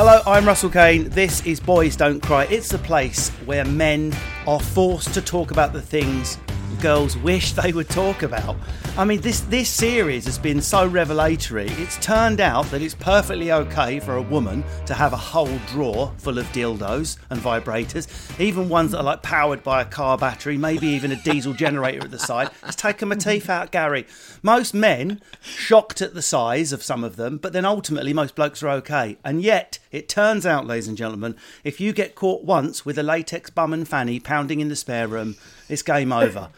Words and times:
Hello, 0.00 0.22
I'm 0.26 0.46
Russell 0.46 0.70
Kane. 0.70 1.08
This 1.08 1.44
is 1.44 1.58
Boys 1.58 1.96
Don't 1.96 2.22
Cry. 2.22 2.44
It's 2.44 2.68
the 2.68 2.78
place 2.78 3.30
where 3.46 3.64
men 3.64 4.14
are 4.46 4.60
forced 4.60 5.12
to 5.14 5.20
talk 5.20 5.50
about 5.50 5.72
the 5.72 5.82
things 5.82 6.38
girls 6.76 7.16
wish 7.16 7.52
they 7.52 7.72
would 7.72 7.88
talk 7.88 8.22
about. 8.22 8.56
I 8.96 9.04
mean, 9.04 9.20
this 9.20 9.40
this 9.40 9.68
series 9.68 10.24
has 10.26 10.38
been 10.38 10.60
so 10.60 10.86
revelatory. 10.86 11.68
It's 11.68 11.96
turned 11.98 12.40
out 12.40 12.66
that 12.66 12.82
it's 12.82 12.94
perfectly 12.94 13.52
okay 13.52 14.00
for 14.00 14.16
a 14.16 14.22
woman 14.22 14.64
to 14.86 14.94
have 14.94 15.12
a 15.12 15.16
whole 15.16 15.58
drawer 15.68 16.12
full 16.18 16.38
of 16.38 16.46
dildos 16.46 17.18
and 17.30 17.40
vibrators, 17.40 18.08
even 18.40 18.68
ones 18.68 18.92
that 18.92 18.98
are 18.98 19.04
like 19.04 19.22
powered 19.22 19.62
by 19.62 19.82
a 19.82 19.84
car 19.84 20.18
battery, 20.18 20.56
maybe 20.56 20.86
even 20.86 21.12
a 21.12 21.22
diesel 21.22 21.52
generator 21.52 22.04
at 22.04 22.10
the 22.10 22.18
side. 22.18 22.50
Let's 22.62 22.76
take 22.76 23.02
a 23.02 23.16
teeth 23.16 23.48
out, 23.48 23.72
Gary. 23.72 24.06
Most 24.42 24.74
men 24.74 25.20
shocked 25.40 26.02
at 26.02 26.14
the 26.14 26.22
size 26.22 26.72
of 26.72 26.82
some 26.82 27.04
of 27.04 27.16
them, 27.16 27.38
but 27.38 27.52
then 27.52 27.64
ultimately 27.64 28.12
most 28.12 28.34
blokes 28.34 28.62
are 28.62 28.70
okay. 28.70 29.16
And 29.24 29.42
yet, 29.42 29.78
it 29.90 30.08
turns 30.08 30.44
out, 30.44 30.66
ladies 30.66 30.88
and 30.88 30.96
gentlemen, 30.96 31.36
if 31.64 31.80
you 31.80 31.92
get 31.92 32.14
caught 32.14 32.44
once 32.44 32.84
with 32.84 32.98
a 32.98 33.02
latex 33.02 33.50
bum 33.50 33.72
and 33.72 33.86
fanny 33.86 34.20
pounding 34.20 34.60
in 34.60 34.68
the 34.68 34.76
spare 34.76 35.08
room, 35.08 35.36
it's 35.68 35.82
game 35.82 36.12
over. 36.12 36.48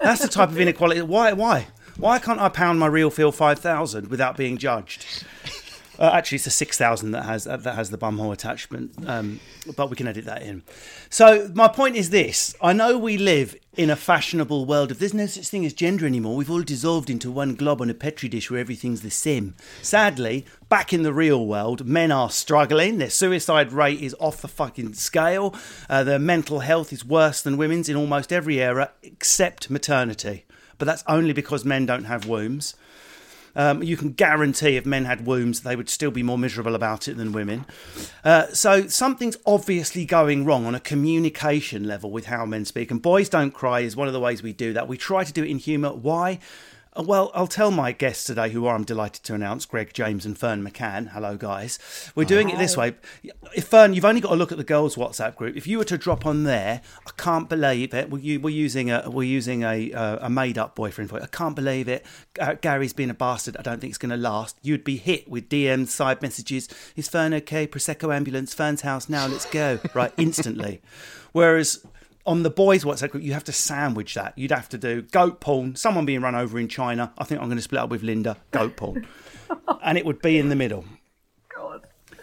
That's 0.00 0.22
the 0.22 0.28
type 0.28 0.50
of 0.50 0.60
inequality. 0.60 1.02
Why? 1.02 1.32
Why? 1.32 1.68
Why 1.96 2.18
can't 2.18 2.40
I 2.40 2.48
pound 2.48 2.78
my 2.78 2.86
real 2.86 3.10
feel 3.10 3.32
five 3.32 3.58
thousand 3.58 4.08
without 4.08 4.36
being 4.36 4.56
judged? 4.56 5.04
Uh, 5.98 6.10
actually, 6.12 6.36
it's 6.36 6.46
a 6.46 6.50
six 6.50 6.78
thousand 6.78 7.10
that 7.10 7.24
has 7.24 7.44
that 7.44 7.64
has 7.64 7.90
the 7.90 7.98
bumhole 7.98 8.32
attachment, 8.32 8.92
um, 9.06 9.40
but 9.76 9.90
we 9.90 9.96
can 9.96 10.06
edit 10.06 10.24
that 10.24 10.42
in. 10.42 10.62
So 11.10 11.50
my 11.54 11.68
point 11.68 11.96
is 11.96 12.10
this: 12.10 12.54
I 12.62 12.72
know 12.72 12.96
we 12.96 13.18
live 13.18 13.56
in 13.76 13.90
a 13.90 13.96
fashionable 13.96 14.64
world 14.64 14.90
of 14.90 14.98
there's 14.98 15.14
no 15.14 15.26
such 15.26 15.48
thing 15.48 15.64
as 15.64 15.72
gender 15.72 16.06
anymore. 16.06 16.36
We've 16.36 16.50
all 16.50 16.62
dissolved 16.62 17.10
into 17.10 17.30
one 17.30 17.54
glob 17.54 17.80
on 17.80 17.90
a 17.90 17.94
petri 17.94 18.28
dish 18.28 18.50
where 18.50 18.60
everything's 18.60 19.02
the 19.02 19.10
same. 19.10 19.54
Sadly, 19.82 20.44
back 20.68 20.92
in 20.92 21.02
the 21.02 21.12
real 21.12 21.46
world, 21.46 21.86
men 21.86 22.12
are 22.12 22.30
struggling. 22.30 22.98
Their 22.98 23.10
suicide 23.10 23.72
rate 23.72 24.00
is 24.00 24.16
off 24.20 24.42
the 24.42 24.48
fucking 24.48 24.94
scale. 24.94 25.54
Uh, 25.88 26.04
their 26.04 26.18
mental 26.18 26.60
health 26.60 26.92
is 26.92 27.04
worse 27.04 27.40
than 27.42 27.56
women's 27.56 27.88
in 27.88 27.96
almost 27.96 28.32
every 28.32 28.60
era 28.60 28.92
except 29.02 29.70
maternity. 29.70 30.44
But 30.78 30.86
that's 30.86 31.04
only 31.08 31.32
because 31.32 31.64
men 31.64 31.86
don't 31.86 32.04
have 32.04 32.26
wombs. 32.26 32.74
Um, 33.58 33.82
you 33.82 33.96
can 33.96 34.12
guarantee 34.12 34.76
if 34.76 34.86
men 34.86 35.04
had 35.04 35.26
wombs, 35.26 35.60
they 35.60 35.74
would 35.74 35.90
still 35.90 36.12
be 36.12 36.22
more 36.22 36.38
miserable 36.38 36.76
about 36.76 37.08
it 37.08 37.16
than 37.16 37.32
women. 37.32 37.66
Uh, 38.24 38.46
so 38.52 38.86
something's 38.86 39.36
obviously 39.44 40.04
going 40.04 40.44
wrong 40.44 40.64
on 40.64 40.76
a 40.76 40.80
communication 40.80 41.82
level 41.84 42.12
with 42.12 42.26
how 42.26 42.46
men 42.46 42.64
speak. 42.64 42.92
And 42.92 43.02
Boys 43.02 43.28
Don't 43.28 43.50
Cry 43.50 43.80
is 43.80 43.96
one 43.96 44.06
of 44.06 44.14
the 44.14 44.20
ways 44.20 44.44
we 44.44 44.52
do 44.52 44.72
that. 44.74 44.86
We 44.86 44.96
try 44.96 45.24
to 45.24 45.32
do 45.32 45.42
it 45.42 45.50
in 45.50 45.58
humour. 45.58 45.92
Why? 45.92 46.38
Uh, 46.98 47.02
Well, 47.02 47.30
I'll 47.34 47.46
tell 47.46 47.70
my 47.70 47.92
guests 47.92 48.24
today, 48.24 48.50
who 48.50 48.66
I'm 48.66 48.84
delighted 48.84 49.22
to 49.24 49.34
announce, 49.34 49.64
Greg 49.66 49.92
James 49.92 50.26
and 50.26 50.36
Ferne 50.36 50.66
McCann. 50.66 51.10
Hello, 51.10 51.36
guys. 51.36 51.78
We're 52.14 52.24
doing 52.24 52.50
it 52.50 52.58
this 52.58 52.76
way. 52.76 52.94
If 53.54 53.66
Ferne, 53.68 53.94
you've 53.94 54.04
only 54.04 54.20
got 54.20 54.30
to 54.30 54.36
look 54.36 54.52
at 54.52 54.58
the 54.58 54.64
girls' 54.64 54.96
WhatsApp 54.96 55.36
group. 55.36 55.56
If 55.56 55.66
you 55.66 55.78
were 55.78 55.84
to 55.84 55.96
drop 55.96 56.26
on 56.26 56.44
there, 56.44 56.82
I 57.06 57.10
can't 57.16 57.48
believe 57.48 57.94
it. 57.94 58.10
We're, 58.10 58.50
using 58.50 58.90
a 58.90 59.08
we're 59.08 59.22
using 59.22 59.62
a 59.62 59.92
uh, 59.92 60.26
a 60.26 60.30
made 60.30 60.58
up 60.58 60.74
boyfriend 60.74 61.10
for 61.10 61.18
it. 61.18 61.22
I 61.22 61.26
can't 61.26 61.54
believe 61.54 61.88
it. 61.88 62.04
Uh, 62.38 62.54
Gary's 62.54 62.92
been 62.92 63.10
a 63.10 63.14
bastard. 63.14 63.56
I 63.56 63.62
don't 63.62 63.80
think 63.80 63.92
it's 63.92 63.98
going 63.98 64.10
to 64.10 64.16
last. 64.16 64.58
You'd 64.62 64.84
be 64.84 64.96
hit 64.96 65.28
with 65.28 65.48
DMs, 65.48 65.88
side 65.88 66.20
messages. 66.20 66.68
Is 66.96 67.08
Ferne 67.08 67.34
okay? 67.34 67.66
Prosecco 67.66 68.14
ambulance. 68.14 68.54
Ferne's 68.54 68.80
house 68.82 69.08
now. 69.08 69.26
Let's 69.26 69.46
go. 69.46 69.78
Right, 69.94 70.12
instantly. 70.16 70.80
Whereas 71.32 71.84
on 72.28 72.42
the 72.42 72.50
boys 72.50 72.84
WhatsApp 72.84 73.10
group, 73.10 73.24
you 73.24 73.32
have 73.32 73.44
to 73.44 73.52
sandwich 73.52 74.12
that. 74.14 74.36
You'd 74.36 74.50
have 74.50 74.68
to 74.68 74.78
do 74.78 75.00
goat 75.00 75.40
porn, 75.40 75.74
someone 75.76 76.04
being 76.04 76.20
run 76.20 76.34
over 76.34 76.58
in 76.58 76.68
China. 76.68 77.10
I 77.16 77.24
think 77.24 77.40
I'm 77.40 77.48
going 77.48 77.56
to 77.56 77.62
split 77.62 77.80
up 77.80 77.88
with 77.88 78.02
Linda, 78.02 78.36
goat 78.50 78.76
porn. 78.76 79.06
and 79.82 79.96
it 79.96 80.04
would 80.04 80.20
be 80.20 80.38
in 80.38 80.50
the 80.50 80.54
middle. 80.54 80.84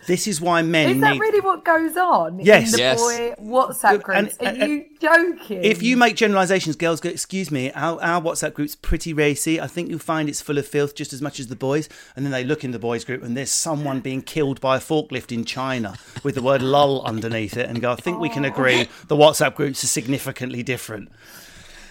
God. 0.06 0.14
This 0.14 0.28
is 0.28 0.40
why 0.42 0.62
men 0.62 0.90
Is 0.90 1.02
that 1.02 1.14
need. 1.14 1.20
really 1.20 1.40
what 1.42 1.64
goes 1.66 1.98
on 1.98 2.40
Yes. 2.40 2.68
in 2.68 2.72
the 2.74 2.78
Yes. 2.78 3.00
boy 3.02 3.34
WhatsApp 3.42 3.92
And- 3.94 4.04
groups? 4.04 4.36
Are 4.40 4.46
and- 4.48 4.58
you 4.72 4.86
joking? 5.00 5.64
If 5.64 5.82
you 5.82 5.98
make 5.98 6.16
generalizations, 6.16 6.76
girls 6.76 7.00
go, 7.00 7.10
excuse 7.10 7.52
me, 7.52 7.72
our, 7.72 8.02
our 8.02 8.22
WhatsApp 8.22 8.54
group's 8.54 8.76
pretty 8.76 9.14
racy. 9.14 9.60
I 9.60 9.68
think 9.68 9.90
you'll 9.90 10.00
find 10.00 10.30
it's 10.30 10.42
full 10.42 10.58
of 10.58 10.68
filth 10.68 10.96
just 10.96 11.14
as 11.14 11.22
much 11.22 11.40
as 11.40 11.48
the 11.48 11.56
boys. 11.56 11.90
And 12.16 12.26
then 12.26 12.32
they 12.32 12.44
look 12.44 12.64
in 12.64 12.72
the 12.72 12.80
boys 12.80 13.04
group 13.04 13.24
and 13.24 13.36
there's 13.36 13.52
someone 13.52 14.00
being 14.00 14.22
killed 14.22 14.62
by 14.62 14.78
a 14.78 14.80
forklift 14.80 15.32
in 15.32 15.46
China 15.46 15.96
with 16.24 16.36
the 16.36 16.42
word 16.42 16.62
lull 16.76 17.02
underneath 17.04 17.58
it 17.58 17.68
and 17.70 17.82
go, 17.82 17.92
I 17.92 17.96
think 17.96 18.20
we 18.20 18.30
can 18.30 18.46
agree 18.46 18.88
the 19.08 19.16
WhatsApp 19.16 19.56
groups 19.56 19.84
are 19.84 19.88
significantly 19.88 20.64
different. 20.64 21.10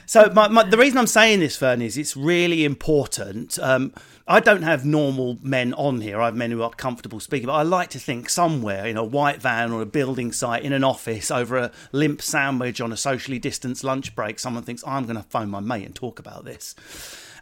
So 0.06 0.30
my, 0.34 0.48
my, 0.48 0.64
the 0.64 0.76
reason 0.76 0.98
I'm 0.98 1.06
saying 1.06 1.40
this, 1.40 1.56
Ferne, 1.56 1.82
is 1.82 1.96
it's 1.96 2.16
really 2.16 2.64
important. 2.64 3.58
Um, 3.58 3.92
I 4.26 4.40
don't 4.40 4.62
have 4.62 4.84
normal 4.84 5.38
men 5.42 5.74
on 5.74 6.00
here. 6.00 6.20
I 6.20 6.26
have 6.26 6.34
men 6.34 6.50
who 6.50 6.62
are 6.62 6.70
comfortable 6.70 7.20
speaking, 7.20 7.46
but 7.46 7.54
I 7.54 7.62
like 7.62 7.90
to 7.90 7.98
think 7.98 8.30
somewhere 8.30 8.86
in 8.86 8.96
a 8.96 9.04
white 9.04 9.40
van 9.42 9.70
or 9.72 9.82
a 9.82 9.86
building 9.86 10.32
site, 10.32 10.62
in 10.62 10.72
an 10.72 10.84
office, 10.84 11.30
over 11.30 11.56
a 11.56 11.70
limp 11.92 12.22
sandwich 12.22 12.80
on 12.80 12.92
a 12.92 12.96
socially 12.96 13.38
distanced 13.38 13.84
lunch 13.84 14.14
break, 14.14 14.38
someone 14.38 14.62
thinks 14.62 14.82
I'm 14.86 15.04
going 15.04 15.16
to 15.16 15.22
phone 15.22 15.50
my 15.50 15.60
mate 15.60 15.84
and 15.84 15.94
talk 15.94 16.18
about 16.18 16.44
this. 16.44 16.74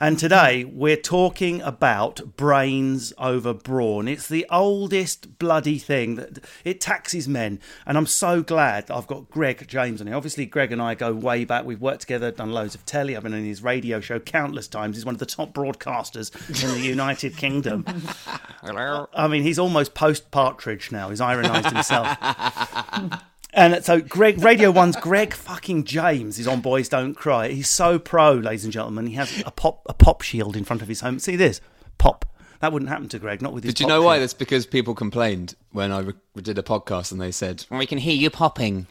And 0.03 0.19
today 0.19 0.65
we're 0.65 0.97
talking 0.97 1.63
about 1.63 2.37
brains 2.37 3.13
over 3.19 3.55
brawn. 3.55 4.09
It's 4.09 4.27
the 4.27 4.45
oldest 4.51 5.39
bloody 5.39 5.79
thing 5.79 6.17
that 6.17 6.45
it 6.65 6.81
taxes 6.81 7.29
men. 7.29 7.61
And 7.87 7.97
I'm 7.97 8.07
so 8.07 8.43
glad 8.43 8.89
that 8.89 8.97
I've 8.97 9.07
got 9.07 9.31
Greg 9.31 9.65
James 9.69 10.01
on 10.01 10.09
here. 10.09 10.17
Obviously, 10.17 10.45
Greg 10.45 10.73
and 10.73 10.83
I 10.83 10.97
go 10.97 11.13
way 11.13 11.45
back. 11.45 11.65
We've 11.65 11.81
worked 11.81 12.01
together, 12.01 12.33
done 12.33 12.51
loads 12.51 12.75
of 12.75 12.85
telly. 12.85 13.17
I've 13.17 13.23
been 13.23 13.33
on 13.33 13.45
his 13.45 13.63
radio 13.63 14.01
show 14.01 14.19
countless 14.19 14.67
times. 14.67 14.97
He's 14.97 15.07
one 15.07 15.15
of 15.15 15.21
the 15.21 15.25
top 15.25 15.55
broadcasters 15.55 16.35
in 16.65 16.75
the 16.75 16.81
United 16.81 17.37
Kingdom. 17.37 17.87
I 18.65 19.29
mean, 19.29 19.45
he's 19.45 19.61
almost 19.61 19.95
post 19.95 20.33
Partridge 20.33 20.91
now. 20.91 21.11
He's 21.11 21.21
ironised 21.21 21.71
himself. 21.73 23.23
And 23.55 23.85
so 23.85 24.01
Greg 24.01 24.43
Radio 24.43 24.71
One's 24.71 24.97
Greg 24.97 25.35
fucking 25.35 25.85
James 25.85 26.39
is 26.39 26.47
on 26.47 26.61
Boys 26.63 26.89
Don't 26.89 27.15
Cry. 27.15 27.49
He's 27.49 27.69
so 27.69 27.99
pro, 27.99 28.33
ladies 28.33 28.65
and 28.65 28.73
gentlemen. 28.73 29.07
He 29.07 29.15
has 29.15 29.43
a 29.45 29.51
pop 29.51 29.83
a 29.87 29.93
pop 29.95 30.23
shield 30.23 30.57
in 30.57 30.65
front 30.65 30.81
of 30.81 30.89
his 30.89 31.01
home. 31.03 31.19
See 31.19 31.37
this? 31.37 31.61
Pop. 31.99 32.25
That 32.61 32.73
wouldn't 32.73 32.89
happen 32.91 33.09
to 33.11 33.19
Greg, 33.19 33.43
not 33.43 33.53
with 33.53 33.65
his 33.65 33.75
Did 33.75 33.81
you 33.81 33.87
pop 33.87 33.91
know 33.91 34.03
why? 34.03 34.15
shield. 34.15 34.23
That's 34.23 34.35
because 34.35 34.67
people 34.67 34.95
complained 34.95 35.55
when 35.73 35.93
I 35.93 35.99
re- 36.01 36.15
did 36.41 36.57
a 36.59 36.63
podcast 36.63 37.13
and 37.13 37.21
they 37.21 37.31
said, 37.33 37.67
"We 37.71 37.87
can 37.87 37.99
hear 37.99 38.15
you 38.15 38.31
popping." 38.31 38.87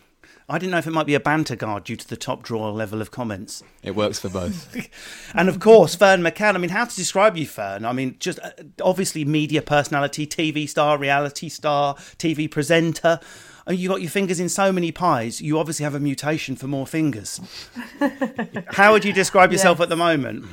I 0.47 0.57
didn't 0.59 0.71
know 0.71 0.79
if 0.79 0.87
it 0.87 0.91
might 0.91 1.05
be 1.05 1.13
a 1.15 1.19
banter 1.19 1.55
guard 1.55 1.85
due 1.85 1.95
to 1.95 2.07
the 2.07 2.17
top 2.17 2.43
drawer 2.43 2.71
level 2.71 3.01
of 3.01 3.09
comments. 3.09 3.63
It 3.83 3.95
works 3.95 4.19
for 4.19 4.27
both. 4.29 4.75
And 5.33 5.47
of 5.47 5.61
course, 5.61 5.95
Ferne 5.95 6.21
McCann. 6.21 6.55
I 6.55 6.57
mean, 6.57 6.71
how 6.71 6.83
to 6.83 6.93
describe 6.95 7.37
you, 7.37 7.47
Ferne? 7.47 7.85
I 7.85 7.93
mean, 7.93 8.17
just 8.19 8.37
uh, 8.39 8.49
obviously 8.83 9.23
media 9.23 9.61
personality, 9.61 10.27
TV 10.27 10.67
star, 10.67 10.97
reality 10.97 11.47
star, 11.47 11.95
TV 11.95 12.51
presenter. 12.51 13.21
And 13.67 13.77
you 13.77 13.89
got 13.89 14.01
your 14.01 14.09
fingers 14.09 14.39
in 14.39 14.49
so 14.49 14.71
many 14.71 14.91
pies. 14.91 15.39
You 15.41 15.59
obviously 15.59 15.83
have 15.83 15.95
a 15.95 15.99
mutation 15.99 16.55
for 16.55 16.67
more 16.67 16.87
fingers. 16.87 17.39
how 18.69 18.91
would 18.93 19.05
you 19.05 19.13
describe 19.13 19.51
yourself 19.51 19.77
Yes. 19.79 19.83
at 19.83 19.89
the 19.89 19.95
moment? 19.95 20.45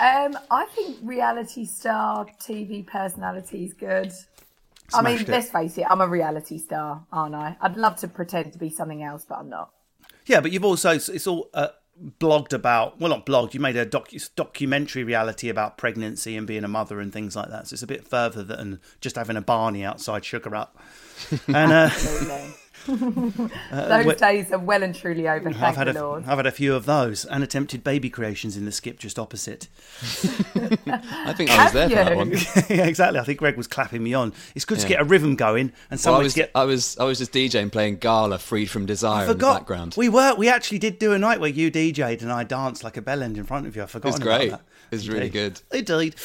um, 0.00 0.38
I 0.50 0.66
think 0.74 0.96
reality 1.02 1.64
star 1.66 2.26
TV 2.40 2.86
personality 2.86 3.64
is 3.64 3.74
good. 3.74 4.12
I 4.92 5.02
mean, 5.02 5.20
it. 5.20 5.28
let's 5.28 5.50
face 5.50 5.78
it, 5.78 5.86
I'm 5.88 6.00
a 6.00 6.06
reality 6.06 6.58
star, 6.58 7.04
aren't 7.12 7.34
I? 7.34 7.56
I'd 7.60 7.76
love 7.76 7.96
to 7.96 8.08
pretend 8.08 8.52
to 8.52 8.58
be 8.58 8.70
something 8.70 9.02
else, 9.02 9.24
but 9.28 9.38
I'm 9.38 9.48
not. 9.48 9.70
Yeah, 10.26 10.40
but 10.40 10.52
you've 10.52 10.64
also 10.64 10.90
it's 10.92 11.08
it's 11.08 11.26
all 11.26 11.50
uh, 11.54 11.68
blogged 12.20 12.52
about. 12.52 13.00
Well, 13.00 13.10
not 13.10 13.26
blogged. 13.26 13.54
You 13.54 13.60
made 13.60 13.76
a 13.76 13.86
docu- 13.86 14.30
documentary 14.34 15.04
reality 15.04 15.48
about 15.48 15.78
pregnancy 15.78 16.36
and 16.36 16.46
being 16.46 16.64
a 16.64 16.68
mother 16.68 17.00
and 17.00 17.12
things 17.12 17.36
like 17.36 17.50
that. 17.50 17.68
So 17.68 17.74
it's 17.74 17.82
a 17.82 17.86
bit 17.86 18.06
further 18.06 18.42
than 18.42 18.80
just 19.00 19.16
having 19.16 19.36
a 19.36 19.42
Barney 19.42 19.84
outside 19.84 20.24
Sugar 20.24 20.54
Hut. 20.54 20.74
And 21.48 21.72
uh, 21.72 21.90
Absolutely. 22.88 23.50
Those 23.70 24.14
wh- 24.14 24.18
days 24.18 24.52
are 24.52 24.58
well 24.58 24.82
and 24.82 24.94
truly 24.94 25.28
over. 25.28 25.48
I've 25.48 25.76
had 25.76 25.86
the 25.88 26.00
a, 26.00 26.02
Lord. 26.02 26.24
I've 26.26 26.36
had 26.36 26.46
a 26.46 26.50
few 26.50 26.74
of 26.74 26.86
those 26.86 27.24
and 27.24 27.42
attempted 27.42 27.82
baby 27.82 28.10
creations 28.10 28.56
in 28.56 28.64
the 28.64 28.72
skip 28.72 28.98
just 28.98 29.18
opposite. 29.18 29.68
I 30.02 31.32
think 31.36 31.50
I 31.50 31.64
was 31.64 31.72
there 31.72 31.88
for 31.88 31.94
that 31.94 32.16
one. 32.16 32.30
yeah, 32.68 32.86
exactly. 32.86 33.18
I 33.18 33.24
think 33.24 33.38
Greg 33.38 33.56
was 33.56 33.66
clapping 33.66 34.02
me 34.02 34.14
on. 34.14 34.32
It's 34.54 34.64
good 34.64 34.80
to 34.80 34.88
get 34.88 35.00
a 35.00 35.04
rhythm 35.04 35.36
going 35.36 35.72
and 35.90 36.00
Well, 36.04 36.16
I 36.16 36.18
was, 36.18 36.34
to 36.34 36.40
get. 36.40 36.50
I 36.54 36.64
was, 36.64 36.98
I 36.98 37.04
was 37.04 37.18
just 37.18 37.32
DJing, 37.32 37.72
playing 37.72 37.96
Gala, 37.96 38.38
freed 38.38 38.66
from 38.66 38.86
desire 38.86 39.26
I 39.26 39.30
in 39.30 39.38
the 39.38 39.44
background. 39.44 39.94
We 39.96 40.08
were. 40.08 40.34
We 40.34 40.48
actually 40.48 40.78
did 40.78 40.98
do 40.98 41.12
a 41.12 41.18
night 41.18 41.40
where 41.40 41.50
you 41.50 41.70
DJ'd 41.70 42.22
and 42.22 42.32
I 42.32 42.44
danced 42.44 42.84
like 42.84 42.96
a 42.96 43.02
bellend 43.02 43.36
in 43.36 43.44
front 43.44 43.66
of 43.66 43.76
you. 43.76 43.82
I 43.82 43.86
forgot. 43.86 44.20
great. 44.20 44.50
That. 44.50 44.62
It 44.94 45.08
was 45.08 45.08
really 45.08 45.28
good. 45.28 45.60
Indeed. 45.72 46.16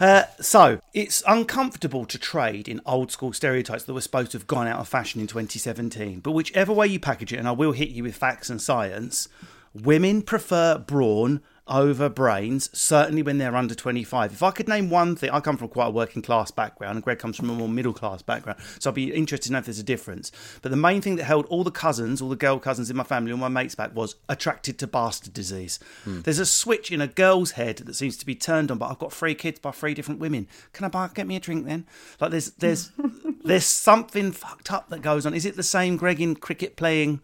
Uh, 0.00 0.24
so 0.40 0.80
it's 0.94 1.22
uncomfortable 1.26 2.04
to 2.06 2.18
trade 2.18 2.68
in 2.68 2.80
old 2.86 3.10
school 3.10 3.32
stereotypes 3.32 3.84
that 3.84 3.94
were 3.94 4.00
supposed 4.00 4.32
to 4.32 4.38
have 4.38 4.46
gone 4.46 4.66
out 4.66 4.80
of 4.80 4.88
fashion 4.88 5.20
in 5.20 5.26
2017. 5.26 6.20
But 6.20 6.32
whichever 6.32 6.72
way 6.72 6.86
you 6.86 7.00
package 7.00 7.32
it, 7.32 7.38
and 7.38 7.48
I 7.48 7.52
will 7.52 7.72
hit 7.72 7.90
you 7.90 8.02
with 8.02 8.16
facts 8.16 8.50
and 8.50 8.60
science, 8.60 9.28
women 9.74 10.22
prefer 10.22 10.78
brawn 10.78 11.40
over 11.68 12.08
brains, 12.08 12.70
certainly 12.76 13.22
when 13.22 13.38
they're 13.38 13.56
under 13.56 13.74
25. 13.74 14.32
If 14.32 14.42
I 14.42 14.50
could 14.50 14.68
name 14.68 14.90
one 14.90 15.16
thing, 15.16 15.30
I 15.30 15.40
come 15.40 15.56
from 15.56 15.68
quite 15.68 15.86
a 15.86 15.90
working 15.90 16.22
class 16.22 16.50
background, 16.50 16.96
and 16.96 17.04
Greg 17.04 17.18
comes 17.18 17.36
from 17.36 17.50
a 17.50 17.54
more 17.54 17.68
middle 17.68 17.92
class 17.92 18.22
background, 18.22 18.58
so 18.78 18.90
I'd 18.90 18.94
be 18.94 19.12
interested 19.12 19.48
to 19.48 19.52
know 19.52 19.58
if 19.58 19.66
there's 19.66 19.78
a 19.78 19.84
difference. 19.84 20.32
But 20.62 20.70
the 20.70 20.76
main 20.76 21.00
thing 21.00 21.16
that 21.16 21.24
held 21.24 21.46
all 21.46 21.64
the 21.64 21.70
cousins, 21.70 22.20
all 22.20 22.28
the 22.28 22.36
girl 22.36 22.58
cousins 22.58 22.90
in 22.90 22.96
my 22.96 23.04
family, 23.04 23.32
all 23.32 23.38
my 23.38 23.48
mates 23.48 23.74
back 23.74 23.94
was 23.94 24.16
attracted 24.28 24.78
to 24.78 24.86
bastard 24.86 25.32
disease. 25.32 25.78
Hmm. 26.04 26.20
There's 26.22 26.38
a 26.38 26.46
switch 26.46 26.90
in 26.90 27.00
a 27.00 27.06
girl's 27.06 27.52
head 27.52 27.78
that 27.78 27.94
seems 27.94 28.16
to 28.18 28.26
be 28.26 28.34
turned 28.34 28.70
on, 28.70 28.78
but 28.78 28.90
I've 28.90 28.98
got 28.98 29.12
three 29.12 29.34
kids 29.34 29.58
by 29.60 29.70
three 29.70 29.94
different 29.94 30.20
women. 30.20 30.48
Can 30.72 30.84
I 30.84 30.88
buy, 30.88 31.08
get 31.12 31.26
me 31.26 31.36
a 31.36 31.40
drink 31.40 31.66
then? 31.66 31.86
Like 32.20 32.30
there's 32.30 32.50
there's 32.52 32.90
there's 33.44 33.66
something 33.66 34.32
fucked 34.32 34.72
up 34.72 34.88
that 34.90 35.02
goes 35.02 35.26
on. 35.26 35.34
Is 35.34 35.46
it 35.46 35.56
the 35.56 35.62
same 35.62 35.96
Greg 35.96 36.20
in 36.20 36.36
cricket 36.36 36.76
playing 36.76 37.20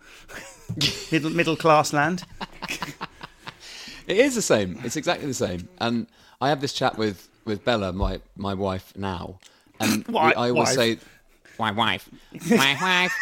middle 1.12 1.31
middle 1.31 1.56
class 1.56 1.93
land? 1.93 2.25
It 4.06 4.17
is 4.19 4.35
the 4.35 4.43
same. 4.43 4.79
It's 4.85 4.97
exactly 4.97 5.27
the 5.27 5.35
same. 5.35 5.69
And 5.79 6.06
I 6.41 6.49
have 6.51 6.61
this 6.61 6.73
chat 6.73 6.99
with, 6.99 7.29
with 7.45 7.65
Bella, 7.65 7.93
my, 7.93 8.21
my 8.37 8.55
wife 8.55 8.93
now, 8.97 9.39
and 9.81 10.06
we- 10.09 10.17
I 10.19 10.33
always 10.51 10.55
wife. 10.55 10.69
say, 10.75 10.99
My 11.59 11.71
wife. 11.71 12.09
My 12.51 12.77
wife. 12.81 13.15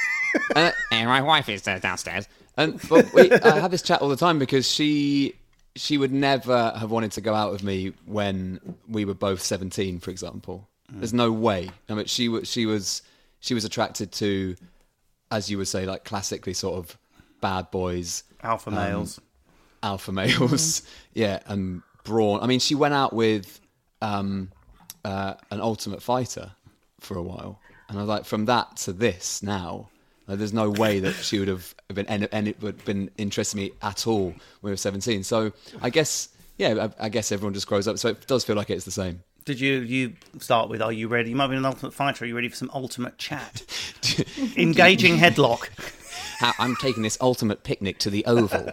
uh, 0.57 0.71
And 0.91 1.09
my 1.09 1.21
wife 1.23 1.49
is 1.49 1.63
downstairs. 1.63 2.27
and 2.57 2.81
but 2.89 3.13
we, 3.13 3.31
I 3.33 3.59
have 3.61 3.71
this 3.71 3.83
chat 3.83 4.01
all 4.03 4.09
the 4.09 4.17
time 4.17 4.39
because 4.39 4.69
she 4.69 5.35
she 5.75 5.97
would 5.97 6.13
never 6.13 6.71
have 6.77 6.91
wanted 6.91 7.13
to 7.13 7.21
go 7.23 7.35
out 7.35 7.51
with 7.53 7.63
me 7.63 7.93
when 8.05 8.61
we 8.89 9.05
were 9.07 9.15
both 9.15 9.41
seventeen, 9.43 9.99
for 10.01 10.11
example. 10.11 10.69
There's 10.91 11.15
no 11.15 11.33
way. 11.33 11.71
I 11.89 11.95
mean, 11.95 12.05
she 12.07 12.29
was 12.29 12.47
she 12.51 12.67
was 12.67 13.01
she 13.41 13.55
was 13.55 13.65
attracted 13.65 14.13
to, 14.13 14.57
as 15.31 15.51
you 15.51 15.57
would 15.59 15.69
say, 15.69 15.87
like 15.87 16.05
classically 16.05 16.53
sort 16.55 16.75
of 16.77 16.99
bad 17.41 17.71
boys, 17.71 18.23
Alpha 18.43 18.71
males. 18.71 19.19
Alpha 19.83 20.13
males. 20.13 20.83
yeah, 21.15 21.41
and 21.47 21.83
brawn. 22.05 22.41
I 22.41 22.47
mean, 22.47 22.61
she 22.61 22.75
went 22.75 22.95
out 22.95 23.13
with 23.13 23.61
um, 24.01 24.51
uh, 25.05 25.35
an 25.51 25.61
Ultimate 25.61 26.03
Fighter 26.03 26.53
for 27.01 27.17
a 27.17 27.23
while, 27.23 27.61
and 27.89 27.99
I 27.99 28.03
was 28.03 28.09
like, 28.09 28.25
from 28.25 28.47
that 28.47 28.77
to 28.79 28.93
this 28.93 29.43
now, 29.43 29.89
like, 30.27 30.39
there's 30.39 30.53
no 30.53 30.71
way 30.71 31.01
that 31.01 31.15
she 31.15 31.39
would 31.39 31.49
have 31.49 31.75
been 31.93 32.07
and 32.07 32.49
it 32.49 32.63
would 32.63 32.85
been 32.85 33.11
interested 33.19 33.59
in 33.59 33.65
me 33.65 33.73
at 33.83 34.07
all 34.07 34.27
when 34.27 34.37
we 34.63 34.71
were 34.71 34.77
17. 34.77 35.25
So 35.25 35.53
I 35.81 35.91
guess, 35.91 36.29
yeah, 36.59 36.89
I, 37.01 37.07
I 37.07 37.09
guess 37.09 37.33
everyone 37.33 37.55
just 37.55 37.67
grows 37.67 37.89
up. 37.89 37.99
So 37.99 38.09
it 38.09 38.27
does 38.27 38.45
feel 38.45 38.57
like 38.57 38.71
it's 38.71 38.85
the 38.85 38.91
same. 38.91 39.23
Did 39.45 39.61
you 39.61 39.81
you 39.81 40.13
start 40.39 40.69
with? 40.69 40.81
Are 40.81 40.93
you 40.93 41.09
ready? 41.09 41.31
You 41.31 41.37
might 41.37 41.49
be 41.49 41.57
an 41.57 41.65
ultimate 41.65 41.93
fighter. 41.93 42.25
Are 42.25 42.29
you 42.29 42.37
ready 42.37 42.49
for 42.49 42.55
some 42.55 42.71
ultimate 42.73 43.19
chat? 43.19 43.63
Engaging 44.57 45.17
headlock. 45.17 45.69
I'm 46.59 46.77
taking 46.77 47.03
this 47.03 47.19
ultimate 47.21 47.63
picnic 47.63 47.99
to 47.99 48.11
the 48.11 48.25
Oval. 48.27 48.71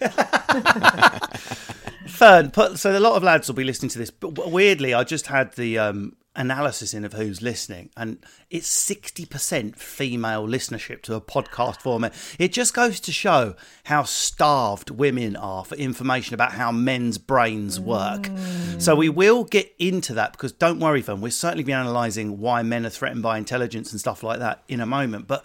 Third, 2.08 2.52
put, 2.52 2.78
so 2.78 2.96
a 2.96 3.00
lot 3.00 3.14
of 3.16 3.22
lads 3.22 3.48
will 3.48 3.54
be 3.54 3.64
listening 3.64 3.90
to 3.90 3.98
this. 3.98 4.10
But 4.10 4.50
weirdly, 4.50 4.92
I 4.94 5.04
just 5.04 5.28
had 5.28 5.54
the 5.54 5.78
um, 5.78 6.16
analysis 6.34 6.94
in 6.94 7.04
of 7.04 7.12
who's 7.12 7.42
listening, 7.42 7.90
and 7.96 8.18
it's 8.50 8.66
sixty 8.66 9.24
percent 9.24 9.78
female 9.78 10.46
listenership 10.46 11.02
to 11.02 11.14
a 11.14 11.20
podcast 11.20 11.80
format. 11.80 12.12
It 12.38 12.52
just 12.52 12.74
goes 12.74 13.00
to 13.00 13.12
show 13.12 13.54
how 13.84 14.02
starved 14.02 14.90
women 14.90 15.36
are 15.36 15.64
for 15.64 15.74
information 15.76 16.34
about 16.34 16.52
how 16.52 16.72
men's 16.72 17.18
brains 17.18 17.78
work. 17.78 18.30
So 18.78 18.94
we 18.96 19.08
will 19.08 19.44
get 19.44 19.72
into 19.78 20.14
that 20.14 20.32
because 20.32 20.52
don't 20.52 20.80
worry, 20.80 21.02
fam. 21.02 21.20
We'll 21.20 21.30
certainly 21.30 21.64
be 21.64 21.72
analysing 21.72 22.40
why 22.40 22.62
men 22.62 22.84
are 22.84 22.90
threatened 22.90 23.22
by 23.22 23.38
intelligence 23.38 23.92
and 23.92 24.00
stuff 24.00 24.22
like 24.22 24.40
that 24.40 24.64
in 24.68 24.80
a 24.80 24.86
moment, 24.86 25.28
but 25.28 25.44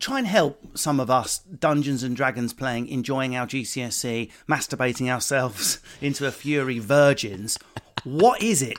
try 0.00 0.18
and 0.18 0.26
help 0.26 0.58
some 0.76 0.98
of 0.98 1.10
us 1.10 1.38
Dungeons 1.38 2.02
and 2.02 2.16
Dragons 2.16 2.52
playing, 2.52 2.88
enjoying 2.88 3.36
our 3.36 3.46
GCSE, 3.46 4.30
masturbating 4.48 5.08
ourselves 5.08 5.80
into 6.00 6.26
a 6.26 6.32
fury 6.32 6.78
virgins. 6.78 7.58
What 8.02 8.42
is 8.42 8.62
it 8.62 8.78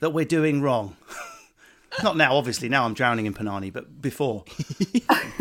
that 0.00 0.10
we're 0.10 0.26
doing 0.26 0.60
wrong? 0.60 0.96
Not 2.02 2.16
now, 2.16 2.36
obviously. 2.36 2.68
Now 2.68 2.84
I'm 2.84 2.94
drowning 2.94 3.26
in 3.26 3.34
Panani, 3.34 3.72
but 3.72 4.00
before. 4.00 4.44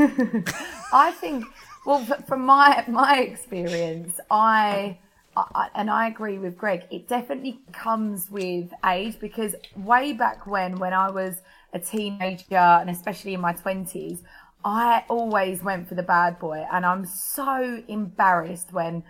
I 0.93 1.11
think, 1.11 1.45
well, 1.85 2.03
from 2.25 2.45
my 2.45 2.85
my 2.87 3.19
experience, 3.19 4.19
I, 4.31 4.97
I 5.35 5.69
and 5.75 5.89
I 5.89 6.07
agree 6.07 6.37
with 6.37 6.57
Greg. 6.57 6.85
It 6.89 7.07
definitely 7.09 7.59
comes 7.73 8.31
with 8.31 8.71
age 8.85 9.19
because 9.19 9.55
way 9.75 10.13
back 10.13 10.47
when, 10.47 10.79
when 10.79 10.93
I 10.93 11.11
was 11.11 11.41
a 11.73 11.79
teenager 11.79 12.55
and 12.55 12.89
especially 12.89 13.33
in 13.33 13.41
my 13.41 13.51
twenties, 13.51 14.23
I 14.67 15.05
always 15.07 15.63
went 15.63 15.87
for 15.87 15.95
the 15.95 16.03
bad 16.03 16.39
boy, 16.39 16.65
and 16.69 16.85
I'm 16.85 17.05
so 17.05 17.81
embarrassed 17.87 18.73
when. 18.73 19.03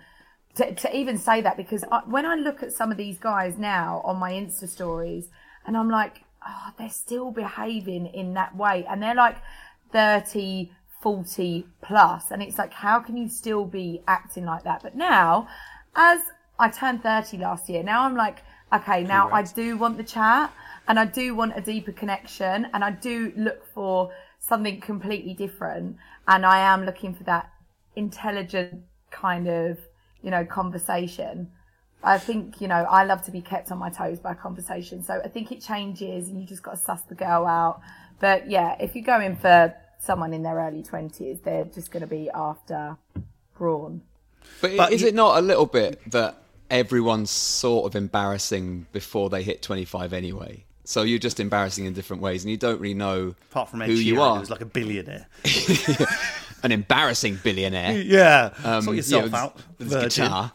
To, 0.55 0.73
to 0.73 0.97
even 0.97 1.19
say 1.19 1.41
that 1.41 1.55
because 1.55 1.83
I, 1.91 2.01
when 2.07 2.25
I 2.25 2.33
look 2.33 2.63
at 2.63 2.73
some 2.73 2.91
of 2.91 2.97
these 2.97 3.19
guys 3.19 3.59
now 3.59 4.01
on 4.03 4.17
my 4.17 4.31
Insta 4.31 4.67
stories, 4.67 5.29
and 5.67 5.77
I'm 5.77 5.89
like, 5.89 6.23
oh, 6.47 6.71
they're 6.79 6.89
still 6.89 7.29
behaving 7.29 8.07
in 8.07 8.33
that 8.33 8.55
way, 8.55 8.83
and 8.89 9.01
they're 9.01 9.13
like 9.13 9.37
30, 9.91 10.71
40 11.01 11.67
plus 11.81 12.31
and 12.31 12.41
it's 12.41 12.57
like 12.57 12.73
how 12.73 12.99
can 12.99 13.15
you 13.15 13.29
still 13.29 13.65
be 13.65 14.01
acting 14.07 14.45
like 14.45 14.63
that 14.63 14.81
but 14.81 14.95
now 14.95 15.47
as 15.95 16.19
i 16.57 16.67
turned 16.67 17.03
30 17.03 17.37
last 17.37 17.69
year 17.69 17.83
now 17.83 18.03
i'm 18.03 18.15
like 18.15 18.41
okay 18.73 19.03
now 19.03 19.29
i 19.31 19.43
do 19.43 19.77
want 19.77 19.95
the 19.95 20.03
chat 20.03 20.51
and 20.87 20.99
i 20.99 21.05
do 21.05 21.35
want 21.35 21.53
a 21.55 21.61
deeper 21.61 21.91
connection 21.91 22.67
and 22.73 22.83
i 22.83 22.89
do 22.89 23.31
look 23.37 23.63
for 23.73 24.11
something 24.39 24.79
completely 24.79 25.33
different 25.33 25.97
and 26.27 26.45
i 26.45 26.59
am 26.59 26.85
looking 26.85 27.13
for 27.13 27.23
that 27.23 27.49
intelligent 27.95 28.83
kind 29.11 29.47
of 29.47 29.77
you 30.21 30.31
know 30.31 30.45
conversation 30.45 31.49
I 32.03 32.19
think, 32.19 32.61
you 32.61 32.67
know, 32.67 32.85
I 32.87 33.05
love 33.05 33.23
to 33.23 33.31
be 33.31 33.41
kept 33.41 33.71
on 33.71 33.79
my 33.79 33.89
toes 33.89 34.19
by 34.19 34.35
conversation. 34.35 35.03
So 35.03 35.19
I 35.25 35.27
think 35.29 35.51
it 35.51 35.61
changes 35.61 36.29
and 36.29 36.39
you 36.39 36.45
just 36.45 36.61
got 36.61 36.71
to 36.71 36.77
suss 36.77 37.01
the 37.01 37.15
girl 37.15 37.47
out. 37.47 37.81
But 38.19 38.49
yeah, 38.49 38.75
if 38.79 38.95
you're 38.95 39.03
going 39.03 39.35
for 39.35 39.73
someone 39.99 40.31
in 40.31 40.43
their 40.43 40.57
early 40.57 40.83
20s, 40.83 41.41
they're 41.43 41.65
just 41.65 41.89
going 41.91 42.01
to 42.01 42.07
be 42.07 42.29
after 42.29 42.97
brawn. 43.57 44.03
But, 44.61 44.77
But 44.77 44.93
is 44.93 45.01
you- 45.01 45.07
it 45.07 45.15
not 45.15 45.39
a 45.39 45.41
little 45.41 45.65
bit 45.65 45.99
that 46.11 46.37
everyone's 46.69 47.31
sort 47.31 47.87
of 47.87 47.95
embarrassing 47.95 48.85
before 48.91 49.31
they 49.31 49.41
hit 49.41 49.63
25 49.63 50.13
anyway? 50.13 50.65
So 50.87 51.01
you're 51.01 51.19
just 51.19 51.41
embarrassing 51.41 51.85
in 51.85 51.91
different 51.91 52.21
ways, 52.21 52.45
and 52.45 52.49
you 52.51 52.55
don't 52.55 52.79
really 52.79 52.93
know 52.93 53.35
Apart 53.51 53.67
from 53.67 53.81
Ed 53.81 53.87
who 53.89 53.95
Sheeran, 53.97 54.03
you 54.05 54.21
are. 54.21 54.37
who's 54.39 54.49
like 54.49 54.61
a 54.61 54.65
billionaire. 54.65 55.27
An 56.63 56.71
embarrassing 56.71 57.39
billionaire. 57.43 58.01
Yeah. 58.01 58.53
Um, 58.63 58.81
sort 58.83 58.95
yourself 58.95 59.25
yeah, 59.25 59.25
with- 59.25 59.33
out. 59.33 59.57
with 59.79 59.89
guitar. 59.91 60.53